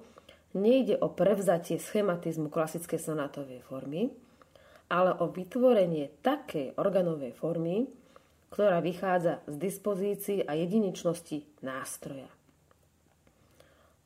nejde 0.54 0.98
o 1.02 1.10
prevzatie 1.10 1.82
schematizmu 1.82 2.50
klasickej 2.54 3.02
sonátovej 3.02 3.62
formy, 3.66 4.14
ale 4.88 5.12
o 5.20 5.28
vytvorenie 5.28 6.24
takej 6.24 6.80
organovej 6.80 7.36
formy, 7.36 7.90
ktorá 8.50 8.80
vychádza 8.80 9.44
z 9.46 9.56
dispozícií 9.60 10.40
a 10.48 10.56
jedinečnosti 10.56 11.44
nástroja. 11.60 12.32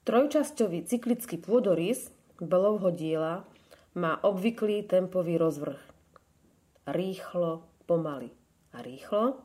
Trojčasťový 0.01 0.89
cyklický 0.89 1.37
pôdorys 1.37 2.09
Belovho 2.41 2.89
diela 2.89 3.45
má 3.95 4.23
obvyklý 4.23 4.83
tempový 4.83 5.37
rozvrh. 5.37 5.81
Rýchlo, 6.87 7.63
pomaly 7.85 8.29
a 8.73 8.81
rýchlo. 8.81 9.37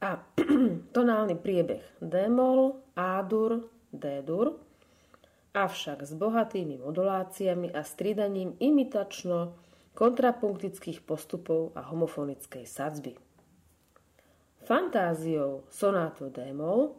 A 0.00 0.24
tonálny 0.96 1.36
priebeh 1.36 1.84
D-moll, 2.00 2.80
A-dur, 2.96 3.68
D-dur, 3.92 4.56
avšak 5.54 6.06
s 6.06 6.12
bohatými 6.14 6.78
moduláciami 6.78 7.74
a 7.74 7.82
stridaním 7.82 8.56
imitačno 8.62 9.58
kontrapunktických 9.94 11.02
postupov 11.02 11.74
a 11.74 11.84
homofonickej 11.90 12.64
sadzby. 12.64 13.12
Fantáziou 14.64 15.66
sonátu 15.68 16.30
D-moll 16.30 16.94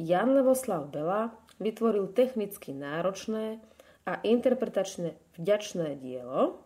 Jan 0.00 0.32
Levoslav 0.32 0.88
Bela 0.88 1.28
vytvoril 1.60 2.08
technicky 2.16 2.72
náročné 2.72 3.60
a 4.08 4.16
interpretačne 4.24 5.12
vďačné 5.40 5.96
dielo 5.96 6.60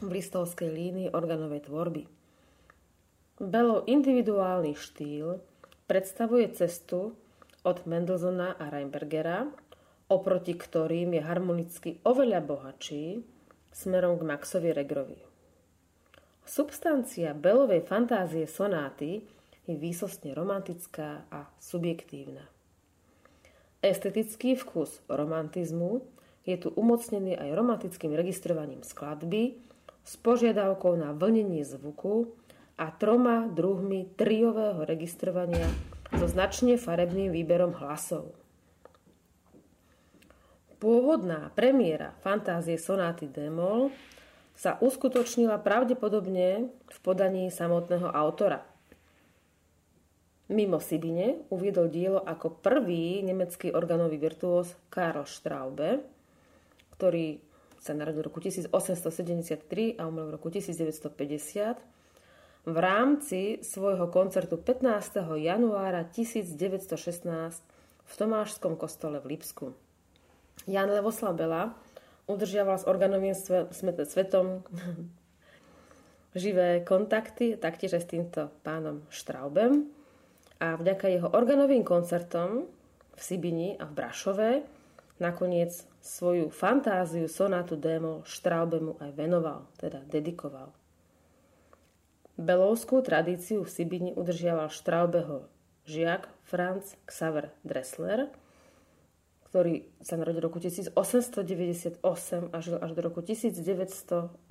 v 0.00 0.08
listovskej 0.16 0.72
línii 0.72 1.08
organovej 1.12 1.68
tvorby. 1.68 2.08
Belo 3.40 3.84
individuálny 3.84 4.72
štýl 4.72 5.40
predstavuje 5.84 6.48
cestu 6.56 7.12
od 7.60 7.76
Mendelssohna 7.84 8.56
a 8.56 8.72
Reinbergera, 8.72 9.48
oproti 10.08 10.56
ktorým 10.56 11.12
je 11.16 11.22
harmonicky 11.22 11.90
oveľa 12.08 12.40
bohatší 12.40 13.20
smerom 13.68 14.16
k 14.16 14.22
Maxovi 14.24 14.72
Regrovi. 14.72 15.20
Substancia 16.48 17.36
Belovej 17.36 17.84
fantázie 17.86 18.48
sonáty 18.48 19.22
je 19.68 19.76
výsostne 19.76 20.34
romantická 20.34 21.28
a 21.30 21.46
subjektívna. 21.62 22.42
Estetický 23.80 24.58
vkus 24.58 25.04
romantizmu 25.06 26.02
je 26.48 26.56
tu 26.56 26.68
umocnený 26.72 27.36
aj 27.36 27.50
romantickým 27.52 28.16
registrovaním 28.16 28.80
skladby 28.80 29.60
s 30.04 30.16
požiadavkou 30.18 30.96
na 30.96 31.12
vlnenie 31.12 31.62
zvuku 31.62 32.32
a 32.80 32.88
troma 32.88 33.44
druhmi 33.46 34.08
triového 34.16 34.82
registrovania 34.88 35.68
so 36.16 36.24
značne 36.24 36.80
farebným 36.80 37.28
výberom 37.30 37.76
hlasov. 37.76 38.32
Pôvodná 40.80 41.52
premiéra 41.52 42.16
fantázie 42.24 42.80
sonáty 42.80 43.28
Demol 43.28 43.92
sa 44.56 44.80
uskutočnila 44.80 45.60
pravdepodobne 45.60 46.72
v 46.72 46.98
podaní 47.04 47.52
samotného 47.52 48.08
autora. 48.08 48.64
Mimo 50.50 50.80
Sibine 50.80 51.46
uviedol 51.52 51.92
dielo 51.92 52.24
ako 52.24 52.58
prvý 52.58 53.20
nemecký 53.22 53.70
organový 53.70 54.18
virtuós 54.18 54.72
Karl 54.88 55.22
Straube, 55.28 56.00
ktorý 57.00 57.40
sa 57.80 57.96
narodil 57.96 58.20
v 58.20 58.28
roku 58.28 58.44
1873 58.44 59.96
a 59.96 60.04
umrel 60.04 60.28
v 60.28 60.36
roku 60.36 60.52
1950, 60.52 61.80
v 62.68 62.76
rámci 62.76 63.56
svojho 63.64 64.12
koncertu 64.12 64.60
15. 64.60 65.16
januára 65.40 66.04
1916 66.04 67.24
v 68.04 68.12
Tomášskom 68.12 68.76
kostole 68.76 69.16
v 69.24 69.32
Lipsku. 69.32 69.72
Jan 70.68 70.92
Levoslav 70.92 71.32
Bela 71.40 71.72
udržiaval 72.28 72.76
s 72.76 72.84
organovým 72.84 73.32
svetom 74.04 74.60
živé 76.36 76.84
kontakty, 76.84 77.56
taktiež 77.56 77.96
aj 77.96 78.02
s 78.04 78.12
týmto 78.12 78.52
pánom 78.60 79.08
Štraubem. 79.08 79.88
A 80.60 80.76
vďaka 80.76 81.08
jeho 81.08 81.32
organovým 81.32 81.80
koncertom 81.80 82.68
v 83.16 83.20
Sibini 83.24 83.72
a 83.80 83.88
v 83.88 83.96
Brašove 83.96 84.50
nakoniec 85.16 85.88
svoju 86.00 86.48
fantáziu 86.48 87.28
sonátu 87.28 87.76
démo 87.76 88.24
Štraubemu 88.24 88.96
aj 89.00 89.10
venoval, 89.12 89.68
teda 89.76 90.00
dedikoval. 90.08 90.72
Belovskú 92.40 93.04
tradíciu 93.04 93.68
v 93.68 93.70
Sibini 93.70 94.10
udržiaval 94.16 94.72
Štraubeho 94.72 95.44
žiak 95.84 96.32
Franz 96.48 96.96
Xaver 97.04 97.52
Dressler, 97.60 98.32
ktorý 99.52 99.84
sa 100.00 100.16
narodil 100.16 100.40
v 100.40 100.46
roku 100.48 100.56
1898 100.56 102.00
a 102.48 102.56
žil 102.64 102.80
až 102.80 102.90
do 102.96 103.00
roku 103.04 103.20
1981 103.20 104.48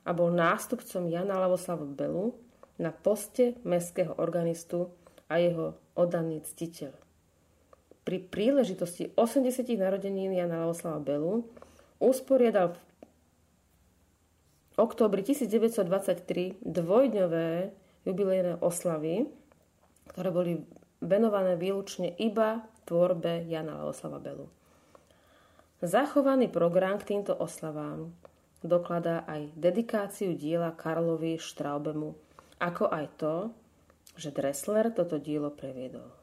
a 0.00 0.10
bol 0.16 0.32
nástupcom 0.32 1.02
Jana 1.10 1.36
Lavoslava 1.36 1.84
Belu 1.84 2.32
na 2.80 2.96
poste 2.96 3.60
mestského 3.66 4.16
organistu 4.16 4.88
a 5.28 5.36
jeho 5.36 5.76
oddaný 5.92 6.40
ctiteľ 6.48 6.96
pri 8.04 8.18
príležitosti 8.20 9.12
80. 9.14 9.66
narodenín 9.76 10.32
Jana 10.32 10.64
Lavoslava 10.64 11.00
Belu 11.00 11.44
usporiadal 12.00 12.74
v 12.74 12.80
októbri 14.80 15.20
1923 15.20 16.64
dvojdňové 16.64 17.50
jubilejné 18.08 18.58
oslavy, 18.64 19.28
ktoré 20.10 20.28
boli 20.32 20.52
venované 21.04 21.60
výlučne 21.60 22.16
iba 22.16 22.64
tvorbe 22.88 23.44
Jana 23.44 23.84
Lavoslava 23.84 24.18
Belu. 24.20 24.48
Zachovaný 25.80 26.52
program 26.52 27.00
k 27.00 27.16
týmto 27.16 27.32
oslavám 27.32 28.12
dokladá 28.60 29.24
aj 29.24 29.48
dedikáciu 29.56 30.36
diela 30.36 30.76
Karlovi 30.76 31.40
Štraubemu, 31.40 32.12
ako 32.60 32.84
aj 32.92 33.06
to, 33.16 33.34
že 34.20 34.36
Dressler 34.36 34.92
toto 34.92 35.16
dielo 35.16 35.48
previedol. 35.48 36.19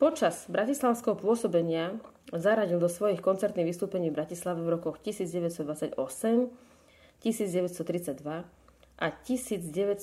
Počas 0.00 0.48
bratislavského 0.48 1.12
pôsobenia 1.12 1.92
zaradil 2.32 2.80
do 2.80 2.88
svojich 2.88 3.20
koncertných 3.20 3.68
vystúpení 3.68 4.08
v 4.08 4.16
Bratislave 4.16 4.64
v 4.64 4.80
rokoch 4.80 4.96
1928, 4.96 5.92
1932 5.92 8.24
a 8.96 9.06
1943 9.12 10.00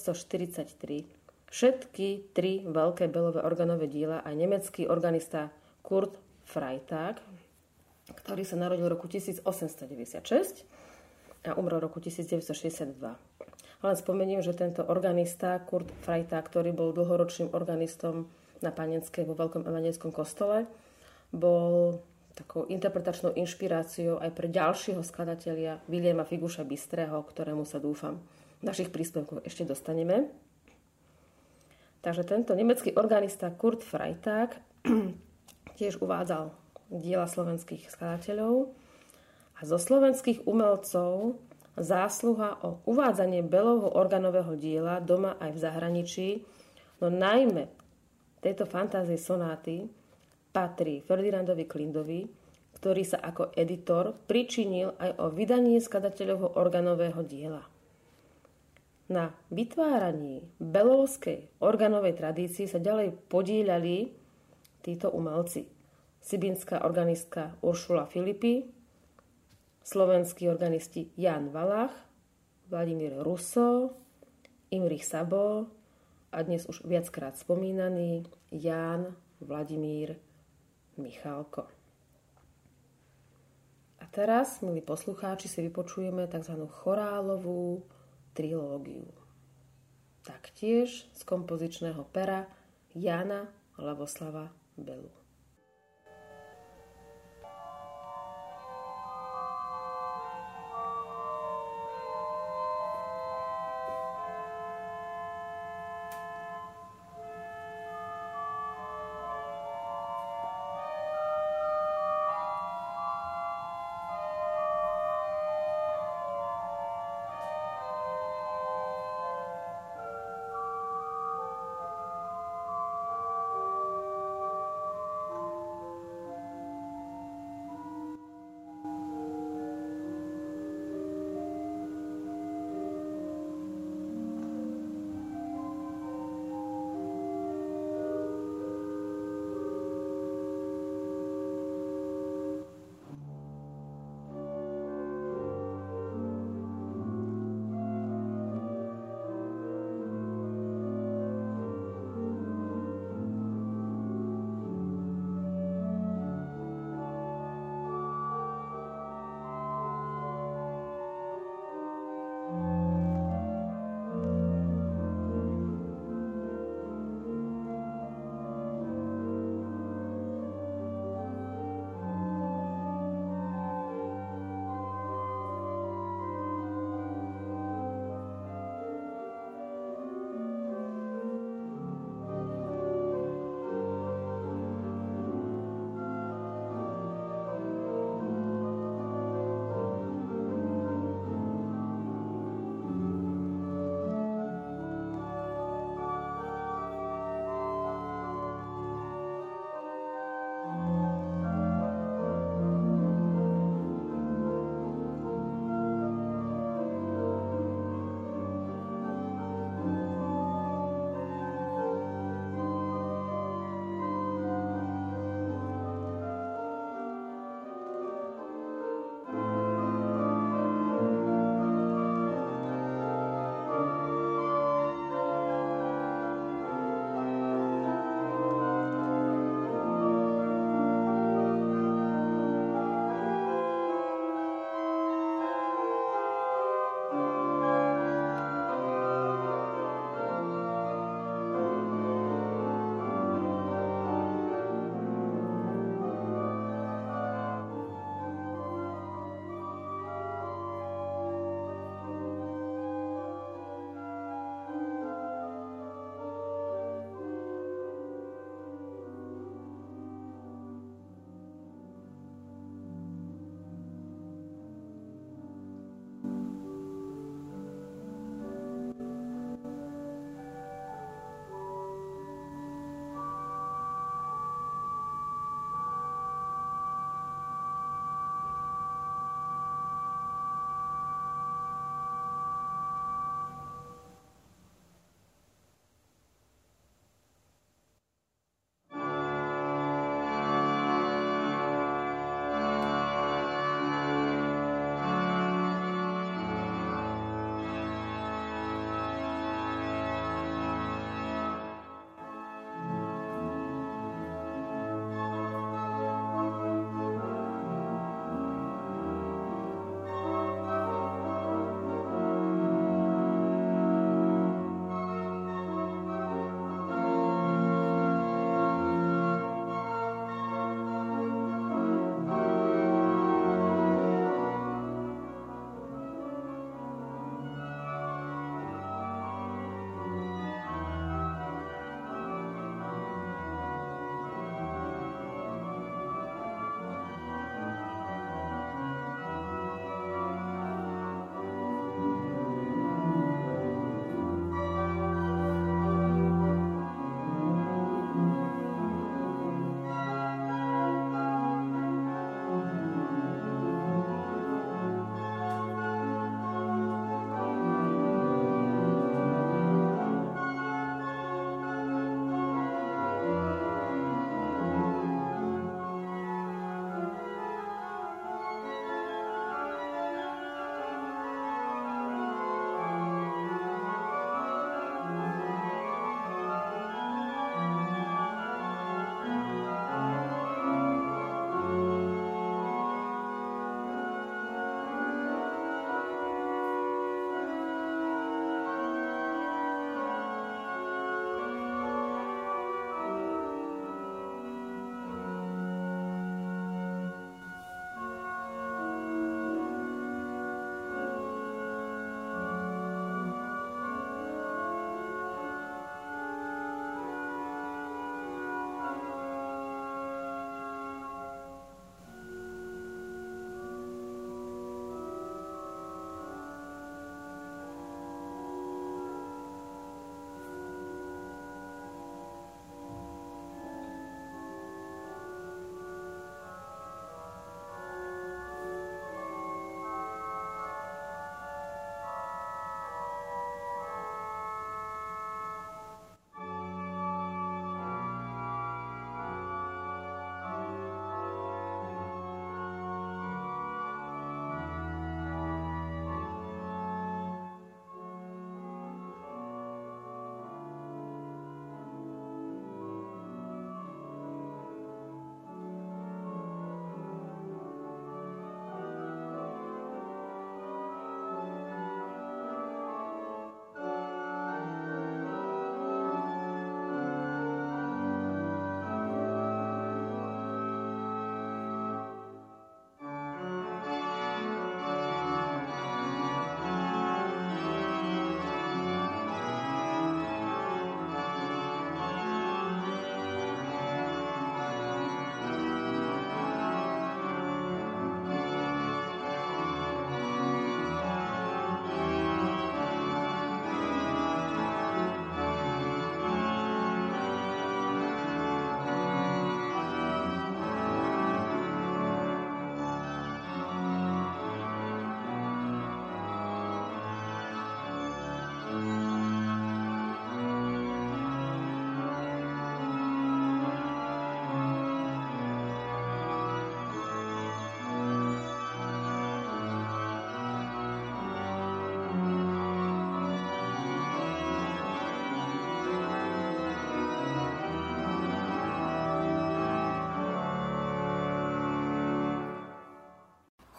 všetky 1.49 2.29
tri 2.29 2.61
veľké 2.69 3.09
belové 3.09 3.41
organové 3.41 3.89
diela 3.89 4.21
a 4.21 4.29
nemecký 4.37 4.85
organista 4.85 5.49
Kurt 5.81 6.13
Freitag, 6.45 7.17
ktorý 8.13 8.45
sa 8.45 8.53
narodil 8.53 8.85
v 8.85 8.93
roku 8.93 9.09
1896 9.09 10.61
a 11.41 11.57
umrel 11.57 11.81
v 11.81 11.89
roku 11.89 11.97
1962. 11.97 13.01
Len 13.81 13.95
spomeniem, 13.97 14.45
že 14.45 14.53
tento 14.53 14.85
organista 14.85 15.57
Kurt 15.65 15.89
Freitag, 16.05 16.45
ktorý 16.53 16.69
bol 16.69 16.93
dlhoročným 16.93 17.49
organistom 17.57 18.29
na 18.61 18.73
Panenskej 18.73 19.27
vo 19.27 19.37
Veľkom 19.37 19.65
evanelskom 19.65 20.09
kostole. 20.09 20.65
Bol 21.33 22.01
takou 22.37 22.69
interpretačnou 22.69 23.33
inšpiráciou 23.33 24.21
aj 24.21 24.31
pre 24.37 24.47
ďalšieho 24.53 25.01
skladateľa 25.01 25.81
Williama 25.89 26.21
Figuša 26.21 26.61
Bystreho, 26.61 27.25
ktorému 27.25 27.65
sa 27.65 27.81
dúfam 27.81 28.21
v 28.61 28.63
našich 28.63 28.93
príspevkoch 28.93 29.41
ešte 29.41 29.65
dostaneme. 29.65 30.29
Takže 32.05 32.23
tento 32.29 32.53
nemecký 32.53 32.93
organista 32.93 33.49
Kurt 33.49 33.81
Freitag 33.81 34.61
tiež 35.81 35.97
uvádzal 35.97 36.53
diela 36.93 37.25
slovenských 37.25 37.89
skladateľov 37.89 38.69
a 39.57 39.61
zo 39.65 39.81
slovenských 39.81 40.45
umelcov 40.45 41.41
zásluha 41.77 42.61
o 42.61 42.81
uvádzanie 42.85 43.45
Belovho 43.45 43.93
organového 43.93 44.53
diela 44.57 45.01
doma 45.01 45.37
aj 45.41 45.51
v 45.53 45.61
zahraničí, 45.61 46.27
no 47.01 47.09
najmä 47.09 47.69
tejto 48.47 48.63
fantázie 48.63 49.19
sonáty 49.19 49.91
patrí 50.55 51.03
Ferdinandovi 51.03 51.67
Klindovi, 51.67 52.23
ktorý 52.79 53.03
sa 53.03 53.19
ako 53.19 53.51
editor 53.51 54.15
pričinil 54.23 54.95
aj 54.95 55.19
o 55.19 55.27
vydanie 55.27 55.83
skladateľovho 55.83 56.55
organového 56.55 57.19
diela. 57.27 57.67
Na 59.11 59.35
vytváraní 59.51 60.47
belovskej 60.63 61.59
organovej 61.59 62.15
tradícii 62.15 62.71
sa 62.71 62.79
ďalej 62.79 63.19
podíľali 63.27 64.15
títo 64.79 65.11
umelci. 65.11 65.67
Sibinská 66.23 66.87
organistka 66.87 67.55
Uršula 67.59 68.07
Filipi, 68.07 68.63
slovenskí 69.83 70.47
organisti 70.47 71.11
Jan 71.19 71.51
Valach, 71.51 71.95
Vladimír 72.71 73.15
Russo, 73.23 73.95
Imrich 74.71 75.07
Sabo 75.07 75.76
a 76.37 76.41
dnes 76.45 76.69
už 76.69 76.85
viackrát 76.85 77.37
spomínaný 77.37 78.29
Ján 78.51 79.17
Vladimír 79.41 80.15
Michalko. 80.97 81.65
A 83.99 84.05
teraz, 84.05 84.61
milí 84.61 84.85
poslucháči, 84.85 85.49
si 85.49 85.65
vypočujeme 85.65 86.29
tzv. 86.29 86.61
chorálovú 86.69 87.89
trilógiu. 88.37 89.09
Taktiež 90.21 91.09
z 91.09 91.21
kompozičného 91.25 92.05
pera 92.13 92.45
Jana 92.93 93.49
Lavoslava 93.81 94.53
Belu. 94.77 95.26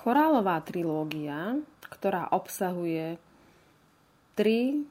Chorálová 0.09 0.57
trilógia, 0.65 1.61
ktorá 1.85 2.33
obsahuje 2.33 3.21
tri 4.33 4.89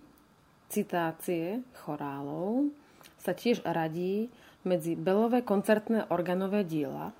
citácie 0.69 1.65
chorálov, 1.81 2.69
sa 3.17 3.33
tiež 3.33 3.65
radí 3.65 4.29
medzi 4.61 4.93
Belové 4.93 5.41
koncertné 5.41 6.05
organové 6.13 6.61
diela 6.61 7.17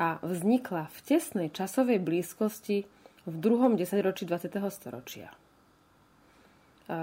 a 0.00 0.24
vznikla 0.24 0.88
v 0.88 0.98
tesnej 1.04 1.48
časovej 1.52 2.00
blízkosti 2.00 2.88
v 3.28 3.34
druhom 3.36 3.76
desaťročí 3.76 4.24
20. 4.24 4.48
storočia. 4.72 5.28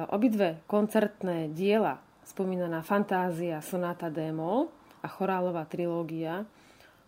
Obidve 0.10 0.66
koncertné 0.66 1.54
diela, 1.54 2.02
spomínaná 2.26 2.82
Fantázia, 2.82 3.62
Sonáta 3.62 4.10
Démol 4.10 4.74
a 5.06 5.08
chorálová 5.08 5.70
trilógia, 5.70 6.50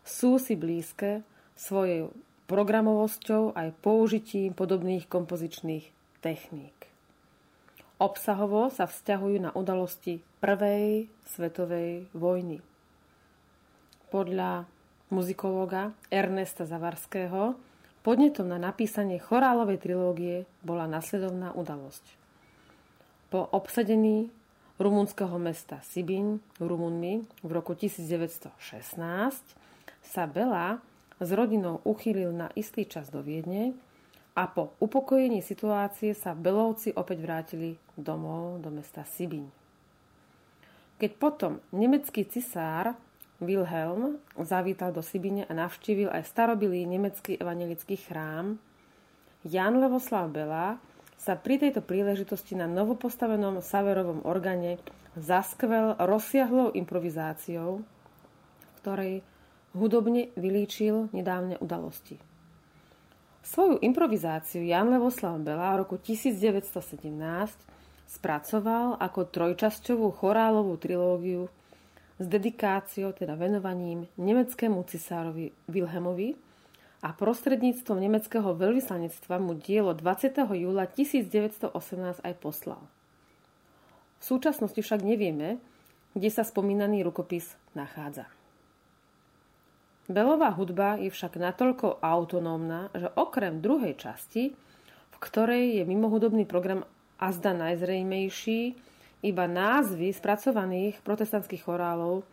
sú 0.05 0.37
si 0.37 0.53
blízke 0.53 1.25
svojou 1.57 2.13
programovosťou 2.51 3.55
aj 3.55 3.71
použitím 3.79 4.51
podobných 4.51 5.07
kompozičných 5.07 5.87
techník. 6.19 6.75
Obsahovo 7.95 8.67
sa 8.67 8.91
vzťahujú 8.91 9.37
na 9.39 9.55
udalosti 9.55 10.19
Prvej 10.43 11.07
svetovej 11.31 12.11
vojny. 12.11 12.59
Podľa 14.11 14.67
muzikológa 15.07 15.95
Ernesta 16.11 16.67
Zavarského 16.67 17.55
podnetom 18.03 18.51
na 18.51 18.59
napísanie 18.59 19.15
chorálovej 19.15 19.79
trilógie 19.79 20.43
bola 20.59 20.91
nasledovná 20.91 21.55
udalosť. 21.55 22.03
Po 23.31 23.47
obsadení 23.55 24.27
rumunského 24.75 25.39
mesta 25.39 25.79
Sibin 25.87 26.43
Rumunmi 26.59 27.23
v 27.47 27.51
roku 27.55 27.79
1916 27.79 28.59
sa 30.03 30.27
Bela 30.27 30.90
s 31.21 31.29
rodinou 31.29 31.85
uchýlil 31.85 32.33
na 32.33 32.49
istý 32.57 32.89
čas 32.89 33.13
do 33.13 33.21
Viedne 33.21 33.77
a 34.33 34.49
po 34.49 34.73
upokojení 34.81 35.45
situácie 35.45 36.17
sa 36.17 36.33
Belovci 36.33 36.89
opäť 36.97 37.21
vrátili 37.21 37.77
domov 37.93 38.57
do 38.65 38.73
mesta 38.73 39.05
Sibiň. 39.05 39.45
Keď 40.97 41.11
potom 41.21 41.61
nemecký 41.69 42.25
cisár 42.25 42.97
Wilhelm 43.41 44.21
zavítal 44.37 44.93
do 44.93 45.01
Sibine 45.01 45.49
a 45.49 45.53
navštívil 45.53 46.13
aj 46.13 46.29
starobilý 46.29 46.85
nemecký 46.85 47.41
evangelický 47.41 47.97
chrám, 47.97 48.61
Jan 49.41 49.81
Levoslav 49.81 50.29
Bela 50.29 50.77
sa 51.17 51.33
pri 51.33 51.57
tejto 51.57 51.81
príležitosti 51.81 52.53
na 52.53 52.69
novopostavenom 52.69 53.61
Saverovom 53.65 54.21
organe 54.25 54.77
zaskvel 55.17 55.97
rozsiahlou 55.97 56.73
improvizáciou, 56.77 57.81
v 57.81 58.73
ktorej 58.81 59.13
hudobne 59.75 60.31
vylíčil 60.35 61.11
nedávne 61.15 61.55
udalosti. 61.59 62.19
Svoju 63.41 63.81
improvizáciu 63.81 64.61
Jan 64.63 64.93
Levoslav 64.93 65.41
Bela 65.41 65.73
v 65.75 65.83
roku 65.83 65.97
1917 65.97 67.01
spracoval 68.05 68.99
ako 69.01 69.27
trojčasťovú 69.27 70.07
chorálovú 70.13 70.77
trilógiu 70.77 71.49
s 72.21 72.25
dedikáciou, 72.29 73.17
teda 73.17 73.33
venovaním 73.33 74.05
nemeckému 74.19 74.85
cisárovi 74.85 75.49
Wilhelmovi 75.65 76.37
a 77.01 77.17
prostredníctvom 77.17 77.97
nemeckého 77.97 78.53
veľvyslanectva 78.53 79.41
mu 79.41 79.57
dielo 79.57 79.97
20. 79.97 80.37
júla 80.37 80.85
1918 80.85 81.73
aj 82.21 82.33
poslal. 82.37 82.81
V 84.21 84.23
súčasnosti 84.23 84.77
však 84.77 85.01
nevieme, 85.01 85.57
kde 86.13 86.29
sa 86.29 86.45
spomínaný 86.45 87.01
rukopis 87.01 87.57
nachádza. 87.73 88.29
Belová 90.09 90.49
hudba 90.53 90.97
je 90.97 91.13
však 91.13 91.37
natoľko 91.37 92.01
autonómna, 92.01 92.89
že 92.97 93.11
okrem 93.13 93.61
druhej 93.61 93.93
časti, 93.99 94.53
v 95.11 95.17
ktorej 95.21 95.77
je 95.77 95.83
mimohudobný 95.85 96.49
program 96.49 96.87
azda 97.21 97.53
najzrejmejší, 97.53 98.73
iba 99.21 99.45
názvy 99.45 100.09
spracovaných 100.09 100.97
protestantských 101.05 101.61
chorálov 101.61 102.25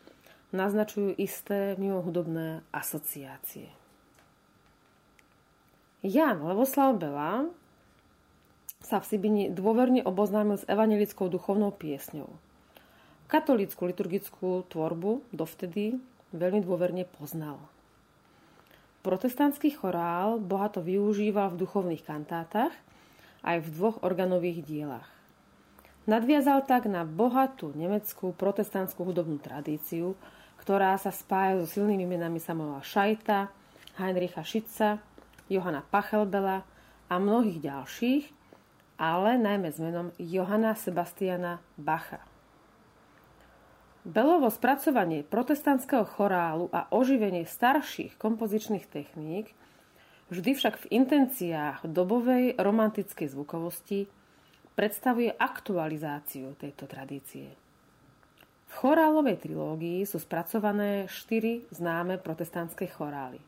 naznačujú 0.56 1.12
isté 1.20 1.76
mimohudobné 1.76 2.64
asociácie. 2.72 3.68
Jan 6.00 6.40
Levoslav 6.40 6.96
Bela 6.96 7.44
sa 8.80 9.02
v 9.02 9.08
Sibini 9.10 9.44
dôverne 9.52 10.00
oboznámil 10.06 10.56
s 10.56 10.68
evangelickou 10.70 11.28
duchovnou 11.28 11.74
piesňou. 11.74 12.30
Katolícku 13.28 13.84
liturgickú 13.84 14.64
tvorbu 14.72 15.20
dovtedy 15.36 16.00
veľmi 16.32 16.60
dôverne 16.64 17.04
poznal. 17.08 17.56
Protestantský 19.06 19.72
chorál 19.72 20.42
bohato 20.42 20.84
využíval 20.84 21.54
v 21.54 21.60
duchovných 21.64 22.04
kantátach 22.04 22.74
aj 23.46 23.56
v 23.64 23.68
dvoch 23.72 23.96
organových 24.04 24.66
dielach. 24.66 25.08
Nadviazal 26.08 26.64
tak 26.64 26.88
na 26.88 27.04
bohatú 27.04 27.72
nemeckú 27.76 28.32
protestantskú 28.32 29.04
hudobnú 29.08 29.40
tradíciu, 29.40 30.16
ktorá 30.60 30.96
sa 31.00 31.08
spája 31.08 31.60
so 31.62 31.66
silnými 31.68 32.04
menami 32.04 32.40
Samuela 32.40 32.84
Šajta, 32.84 33.48
Heinricha 33.96 34.44
Schitza, 34.44 35.00
Johana 35.48 35.80
Pachelbela 35.80 36.64
a 37.08 37.14
mnohých 37.16 37.64
ďalších, 37.64 38.24
ale 39.00 39.40
najmä 39.40 39.68
s 39.72 39.80
menom 39.80 40.12
Johana 40.20 40.76
Sebastiana 40.76 41.64
Bacha. 41.80 42.27
Belovo 44.08 44.48
spracovanie 44.48 45.20
protestantského 45.20 46.08
chorálu 46.08 46.72
a 46.72 46.88
oživenie 46.88 47.44
starších 47.44 48.16
kompozičných 48.16 48.88
techník, 48.88 49.52
vždy 50.32 50.56
však 50.56 50.80
v 50.80 50.96
intenciách 50.96 51.84
dobovej 51.84 52.56
romantickej 52.56 53.28
zvukovosti, 53.36 54.08
predstavuje 54.72 55.28
aktualizáciu 55.36 56.56
tejto 56.56 56.88
tradície. 56.88 57.52
V 58.68 58.72
chorálovej 58.80 59.44
trilógii 59.44 60.08
sú 60.08 60.16
spracované 60.16 61.04
štyri 61.12 61.68
známe 61.68 62.16
protestantské 62.16 62.88
chorály. 62.88 63.44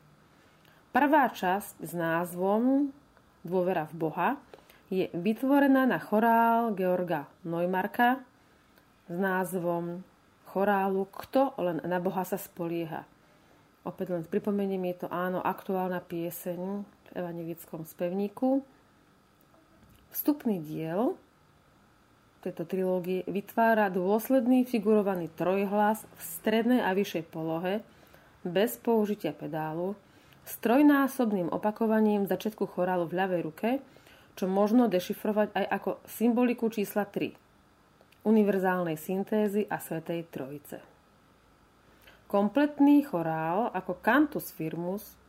Prvá 0.93 1.33
časť 1.33 1.81
s 1.81 1.93
názvom 1.97 2.93
Dôvera 3.41 3.89
v 3.89 3.95
Boha 3.97 4.31
je 4.93 5.09
vytvorená 5.17 5.89
na 5.89 5.97
chorál 5.97 6.77
Georga 6.77 7.33
Neumarka 7.49 8.21
s 9.09 9.17
názvom 9.17 10.05
chorálu 10.51 11.07
Kto 11.15 11.55
len 11.63 11.79
na 11.87 12.03
Boha 12.03 12.27
sa 12.27 12.35
spolieha. 12.35 13.07
Opäť 13.87 14.13
len 14.13 14.27
pripomeniem, 14.27 14.93
je 14.93 15.07
to 15.07 15.09
áno 15.09 15.41
aktuálna 15.41 16.05
pieseň 16.05 16.61
v 16.85 17.09
evangelickom 17.17 17.87
spevníku. 17.87 18.61
Vstupný 20.11 20.61
diel 20.61 21.17
tejto 22.41 22.65
trilógie 22.65 23.21
vytvára 23.29 23.93
dôsledný 23.93 24.65
figurovaný 24.65 25.29
trojhlas 25.37 26.03
v 26.17 26.21
strednej 26.41 26.81
a 26.81 26.97
vyššej 26.97 27.25
polohe 27.29 27.85
bez 28.41 28.81
použitia 28.81 29.37
pedálu 29.37 29.93
s 30.49 30.57
trojnásobným 30.65 31.53
opakovaním 31.53 32.25
začiatku 32.25 32.65
chorálu 32.65 33.05
v 33.05 33.17
ľavej 33.17 33.41
ruke, 33.45 33.69
čo 34.41 34.49
možno 34.49 34.89
dešifrovať 34.89 35.53
aj 35.53 35.67
ako 35.69 35.91
symboliku 36.09 36.73
čísla 36.73 37.05
3 37.05 37.50
univerzálnej 38.25 39.01
syntézy 39.01 39.65
a 39.71 39.81
Svetej 39.81 40.29
Trojice. 40.29 40.79
Kompletný 42.31 43.03
chorál 43.03 43.73
ako 43.75 43.99
Cantus 44.05 44.55
Firmus 44.55 45.21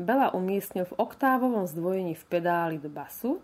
Bela 0.00 0.32
umiestnil 0.32 0.88
v 0.88 0.96
oktávovom 0.96 1.68
zdvojení 1.68 2.16
v 2.16 2.24
pedáli 2.24 2.80
do 2.80 2.88
basu 2.88 3.36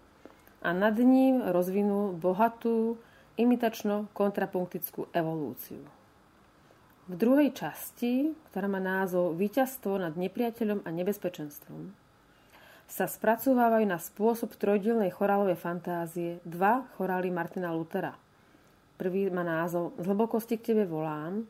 a 0.65 0.73
nad 0.73 0.97
ním 0.97 1.45
rozvinul 1.45 2.17
bohatú 2.17 2.97
imitačno-kontrapunktickú 3.37 5.13
evolúciu. 5.13 5.85
V 7.07 7.15
druhej 7.15 7.53
časti, 7.53 8.33
ktorá 8.49 8.73
má 8.73 8.81
názov 8.81 9.37
Výťazstvo 9.37 10.01
nad 10.01 10.17
nepriateľom 10.17 10.89
a 10.89 10.91
nebezpečenstvom, 10.97 11.93
sa 12.89 13.05
spracovávajú 13.05 13.85
na 13.85 14.01
spôsob 14.01 14.57
trojdielnej 14.57 15.13
chorálovej 15.13 15.61
fantázie 15.61 16.41
dva 16.41 16.89
chorály 16.97 17.29
Martina 17.29 17.69
Lutera– 17.77 18.17
Prvý 18.97 19.29
má 19.29 19.45
názov 19.45 19.93
Z 20.01 20.09
hlbokosti 20.09 20.57
k 20.57 20.73
tebe 20.73 20.89
volám 20.89 21.45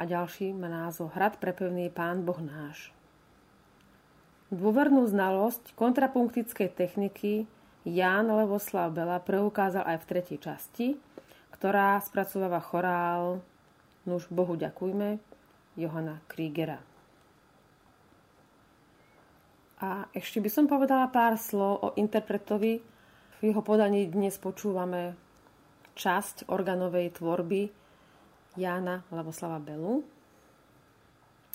a 0.00 0.08
ďalší 0.08 0.56
má 0.56 0.72
názov 0.72 1.12
Hrad 1.12 1.36
prepevný 1.36 1.92
Pán 1.92 2.24
Boh 2.24 2.40
náš. 2.40 2.96
Dôvernú 4.48 5.04
znalosť 5.04 5.76
kontrapunktickej 5.76 6.72
techniky 6.72 7.44
Ján 7.84 8.32
Levoslav 8.32 8.96
Bela 8.96 9.20
preukázal 9.20 9.84
aj 9.84 9.98
v 10.00 10.08
tretej 10.08 10.38
časti, 10.40 10.86
ktorá 11.52 12.00
spracováva 12.00 12.64
chorál 12.64 13.44
Nuž 14.08 14.24
Bohu 14.32 14.56
ďakujme 14.56 15.20
Johana 15.76 16.24
Kriegera. 16.24 16.80
A 19.84 20.08
ešte 20.16 20.40
by 20.40 20.48
som 20.48 20.64
povedala 20.64 21.12
pár 21.12 21.36
slov 21.36 21.74
o 21.84 21.88
interpretovi. 22.00 22.80
V 23.36 23.40
jeho 23.44 23.60
podaní 23.60 24.08
dnes 24.08 24.40
počúvame 24.40 25.12
časť 25.94 26.50
organovej 26.50 27.18
tvorby 27.18 27.70
Jána 28.54 29.02
Lavoslava 29.10 29.58
Belu. 29.58 30.06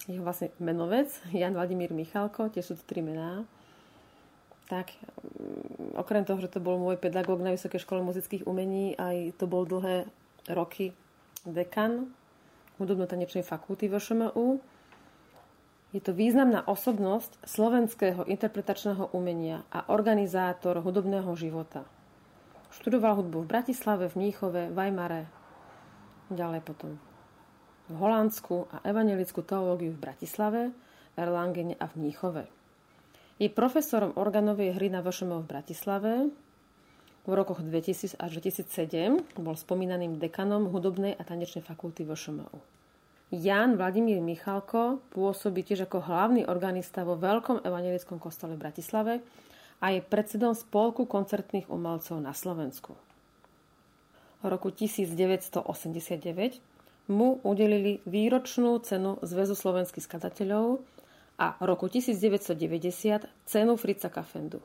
jeho 0.07 0.23
vlastne 0.23 0.51
menovec, 0.59 1.11
Jan 1.35 1.55
Vladimír 1.55 1.91
Michalko, 1.91 2.51
tiež 2.51 2.71
sú 2.71 2.73
to 2.79 2.83
tri 2.87 3.03
mená. 3.03 3.43
Tak, 4.69 4.93
mm, 4.93 5.97
okrem 5.97 6.23
toho, 6.23 6.39
že 6.39 6.51
to 6.51 6.61
bol 6.61 6.77
môj 6.77 6.95
pedagóg 7.01 7.41
na 7.41 7.51
Vysokej 7.51 7.81
škole 7.83 8.05
muzických 8.05 8.45
umení, 8.45 8.93
aj 8.95 9.33
to 9.41 9.49
bol 9.49 9.65
dlhé 9.65 10.05
roky 10.53 10.93
dekan 11.41 12.09
hudobno-tanečnej 12.77 13.43
fakulty 13.43 13.91
v 13.91 13.99
ŠMU. 13.99 14.47
Je 15.89 16.01
to 16.05 16.13
významná 16.13 16.61
osobnosť 16.69 17.41
slovenského 17.49 18.29
interpretačného 18.29 19.09
umenia 19.09 19.65
a 19.73 19.89
organizátor 19.89 20.85
hudobného 20.85 21.33
života. 21.33 21.81
Študoval 22.89 23.21
hudbu 23.21 23.45
v 23.45 23.51
Bratislave, 23.53 24.09
v 24.09 24.17
Mníchove, 24.17 24.73
Weimare, 24.73 25.29
ďalej 26.33 26.65
potom 26.65 26.97
v 27.85 27.93
Holandsku 28.01 28.65
a 28.65 28.81
evangelickú 28.81 29.45
teológiu 29.45 29.93
v 29.93 30.09
Bratislave, 30.09 30.73
Erlangene 31.13 31.77
a 31.77 31.85
v 31.85 32.01
Mníchove. 32.01 32.49
Je 33.37 33.45
profesorom 33.53 34.17
organovej 34.17 34.73
hry 34.73 34.89
na 34.89 35.05
VŠMO 35.05 35.45
v 35.45 35.49
Bratislave. 35.53 36.33
V 37.29 37.31
rokoch 37.37 37.61
2000 37.61 38.17
až 38.17 38.41
2007 38.41 39.37
bol 39.37 39.53
spomínaným 39.53 40.17
dekanom 40.17 40.65
hudobnej 40.73 41.13
a 41.13 41.21
tanečnej 41.21 41.61
fakulty 41.61 42.09
VŠMU. 42.09 42.57
Jan 43.29 43.77
Vladimír 43.77 44.17
Michalko 44.17 45.05
pôsobí 45.13 45.61
tiež 45.61 45.85
ako 45.85 46.09
hlavný 46.09 46.49
organista 46.49 47.05
vo 47.05 47.13
Veľkom 47.13 47.61
evangelickom 47.61 48.17
kostole 48.17 48.57
v 48.57 48.65
Bratislave 48.65 49.21
a 49.79 49.95
je 49.95 50.03
predsedom 50.03 50.51
Spolku 50.55 51.07
koncertných 51.07 51.71
umelcov 51.71 52.19
na 52.19 52.35
Slovensku. 52.35 52.95
V 54.39 54.45
roku 54.47 54.71
1989 54.71 55.59
mu 57.11 57.41
udelili 57.43 57.99
výročnú 58.07 58.79
cenu 58.83 59.19
Zväzu 59.25 59.55
slovenských 59.57 60.05
skladateľov 60.05 60.79
a 61.39 61.55
roku 61.63 61.87
1990 61.87 63.27
cenu 63.47 63.73
Frica 63.79 64.07
Kafendu. 64.11 64.59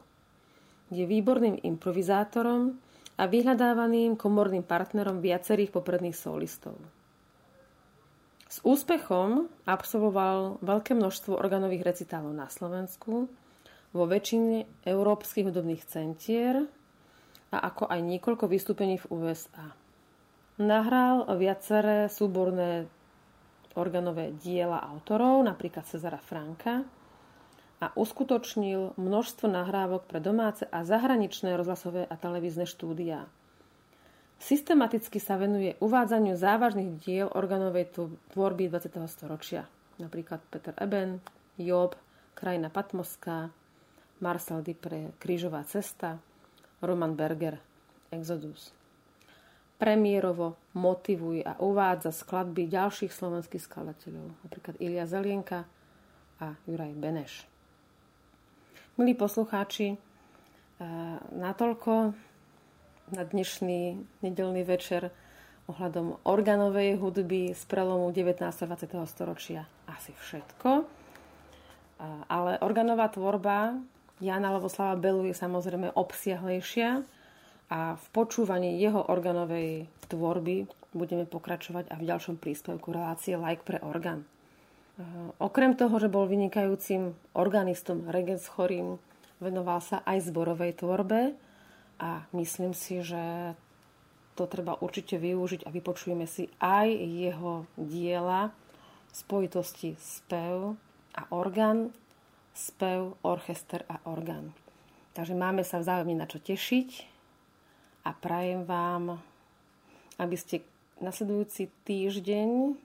Je 0.91 1.07
výborným 1.07 1.59
improvizátorom 1.63 2.77
a 3.15 3.23
vyhľadávaným 3.31 4.19
komorným 4.19 4.67
partnerom 4.67 5.23
viacerých 5.23 5.71
popredných 5.71 6.19
solistov. 6.19 6.75
S 8.51 8.63
úspechom 8.63 9.51
absolvoval 9.67 10.63
veľké 10.63 10.95
množstvo 10.95 11.35
organových 11.35 11.83
recitálov 11.83 12.31
na 12.35 12.47
Slovensku, 12.47 13.27
vo 13.95 14.05
väčšine 14.11 14.83
európskych 14.83 15.47
hudobných 15.49 15.87
centier 15.87 16.67
a 17.55 17.57
ako 17.71 17.87
aj 17.87 18.01
niekoľko 18.03 18.51
vystúpení 18.51 18.99
v 18.99 19.07
USA. 19.15 19.71
Nahral 20.59 21.31
viaceré 21.39 22.11
súborné 22.11 22.91
organové 23.79 24.35
diela 24.35 24.83
autorov, 24.83 25.47
napríklad 25.47 25.87
Cezara 25.87 26.19
Franka, 26.19 26.83
a 27.83 27.91
uskutočnil 27.95 28.97
množstvo 28.97 29.51
nahrávok 29.51 30.07
pre 30.09 30.23
domáce 30.23 30.65
a 30.71 30.87
zahraničné 30.87 31.59
rozhlasové 31.59 32.07
a 32.07 32.15
televízne 32.15 32.65
štúdia. 32.65 33.27
Systematicky 34.41 35.19
sa 35.23 35.39
venuje 35.39 35.79
uvádzaniu 35.79 36.35
závažných 36.35 36.91
diel 37.03 37.29
organovej 37.31 37.93
tvorby 38.35 38.71
20. 38.73 38.95
storočia, 39.11 39.67
napríklad 40.01 40.43
Peter 40.49 40.75
Eben, 40.81 41.23
Job, 41.61 41.95
Krajina 42.35 42.71
Patmoská, 42.71 43.51
Marcel 44.23 44.63
Dipre, 44.63 45.15
Krížová 45.19 45.65
cesta, 45.67 46.19
Roman 46.83 47.15
Berger, 47.17 47.59
Exodus 48.13 48.75
premiérovo 49.85 50.57
motivuje 50.73 51.43
a 51.43 51.59
uvádza 51.59 52.15
skladby 52.15 52.71
ďalších 52.71 53.13
slovenských 53.13 53.63
skladateľov, 53.69 54.33
napríklad 54.47 54.75
Ilia 54.79 55.05
Zelienka 55.05 55.67
a 56.39 56.55
Juraj 56.65 56.95
Beneš. 56.95 57.45
Milí 58.95 59.19
poslucháči, 59.19 59.99
natoľko 61.35 62.15
na 63.13 63.23
dnešný 63.27 63.99
nedelný 64.23 64.63
večer 64.63 65.11
ohľadom 65.67 66.23
organovej 66.23 66.97
hudby 66.97 67.53
z 67.53 67.63
prelomu 67.67 68.15
19. 68.15 68.41
a 68.41 68.65
20. 68.65 68.89
storočia 69.11 69.67
asi 69.91 70.15
všetko. 70.15 70.87
Ale 72.29 72.57
organová 72.63 73.11
tvorba 73.11 73.77
Jana 74.25 74.57
Lovoslava 74.57 74.97
Belu 74.97 75.29
je 75.29 75.37
samozrejme 75.37 75.93
obsiahlejšia 75.93 77.05
a 77.69 78.01
v 78.01 78.07
počúvaní 78.17 78.81
jeho 78.81 79.05
organovej 79.05 79.85
tvorby 80.09 80.65
budeme 80.97 81.29
pokračovať 81.29 81.93
a 81.93 81.95
v 82.01 82.09
ďalšom 82.09 82.41
príspevku 82.41 82.89
relácie 82.89 83.37
Like 83.37 83.69
pre 83.69 83.85
orgán. 83.85 84.25
Okrem 85.43 85.77
toho, 85.77 85.99
že 86.01 86.09
bol 86.09 86.25
vynikajúcim 86.25 87.13
organistom, 87.37 88.09
regens 88.09 88.47
chorým, 88.49 88.97
venoval 89.43 89.83
sa 89.85 90.01
aj 90.07 90.31
zborovej 90.31 90.79
tvorbe 90.81 91.35
a 92.01 92.25
myslím 92.33 92.73
si, 92.73 93.05
že 93.05 93.53
to 94.39 94.47
treba 94.47 94.79
určite 94.81 95.19
využiť 95.19 95.67
a 95.67 95.75
vypočujeme 95.75 96.25
si 96.25 96.49
aj 96.63 96.89
jeho 96.95 97.67
diela 97.75 98.55
v 99.11 99.13
spojitosti 99.13 99.99
spev 99.99 100.79
a 101.15 101.23
orgán, 101.35 101.91
spev, 102.55 103.19
orchester 103.27 103.83
a 103.91 103.99
orgán. 104.07 104.55
Takže 105.15 105.35
máme 105.35 105.67
sa 105.67 105.83
vzájomne 105.83 106.15
na 106.15 106.27
čo 106.31 106.39
tešiť 106.39 106.91
a 108.07 108.15
prajem 108.15 108.63
vám, 108.63 109.19
aby 110.19 110.37
ste 110.39 110.63
nasledujúci 111.03 111.71
týždeň 111.83 112.79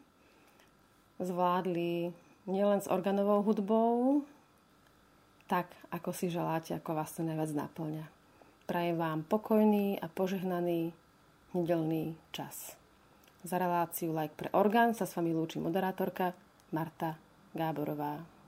zvládli 1.21 2.09
nielen 2.49 2.79
s 2.81 2.89
organovou 2.89 3.45
hudbou, 3.45 4.25
tak 5.45 5.69
ako 5.93 6.09
si 6.13 6.33
želáte, 6.33 6.73
ako 6.73 6.97
vás 6.97 7.13
to 7.13 7.21
najviac 7.21 7.53
naplňa. 7.53 8.05
Prajem 8.69 8.97
vám 8.97 9.25
pokojný 9.25 9.97
a 9.97 10.05
požehnaný 10.05 10.93
nedelný 11.57 12.13
čas. 12.29 12.77
Za 13.41 13.57
reláciu 13.57 14.13
Like 14.13 14.37
pre 14.37 14.49
orgán 14.53 14.93
sa 14.93 15.09
s 15.09 15.17
vami 15.17 15.33
lúči 15.33 15.57
moderátorka 15.57 16.37
Marta 16.69 17.17
Gáborová. 17.57 18.38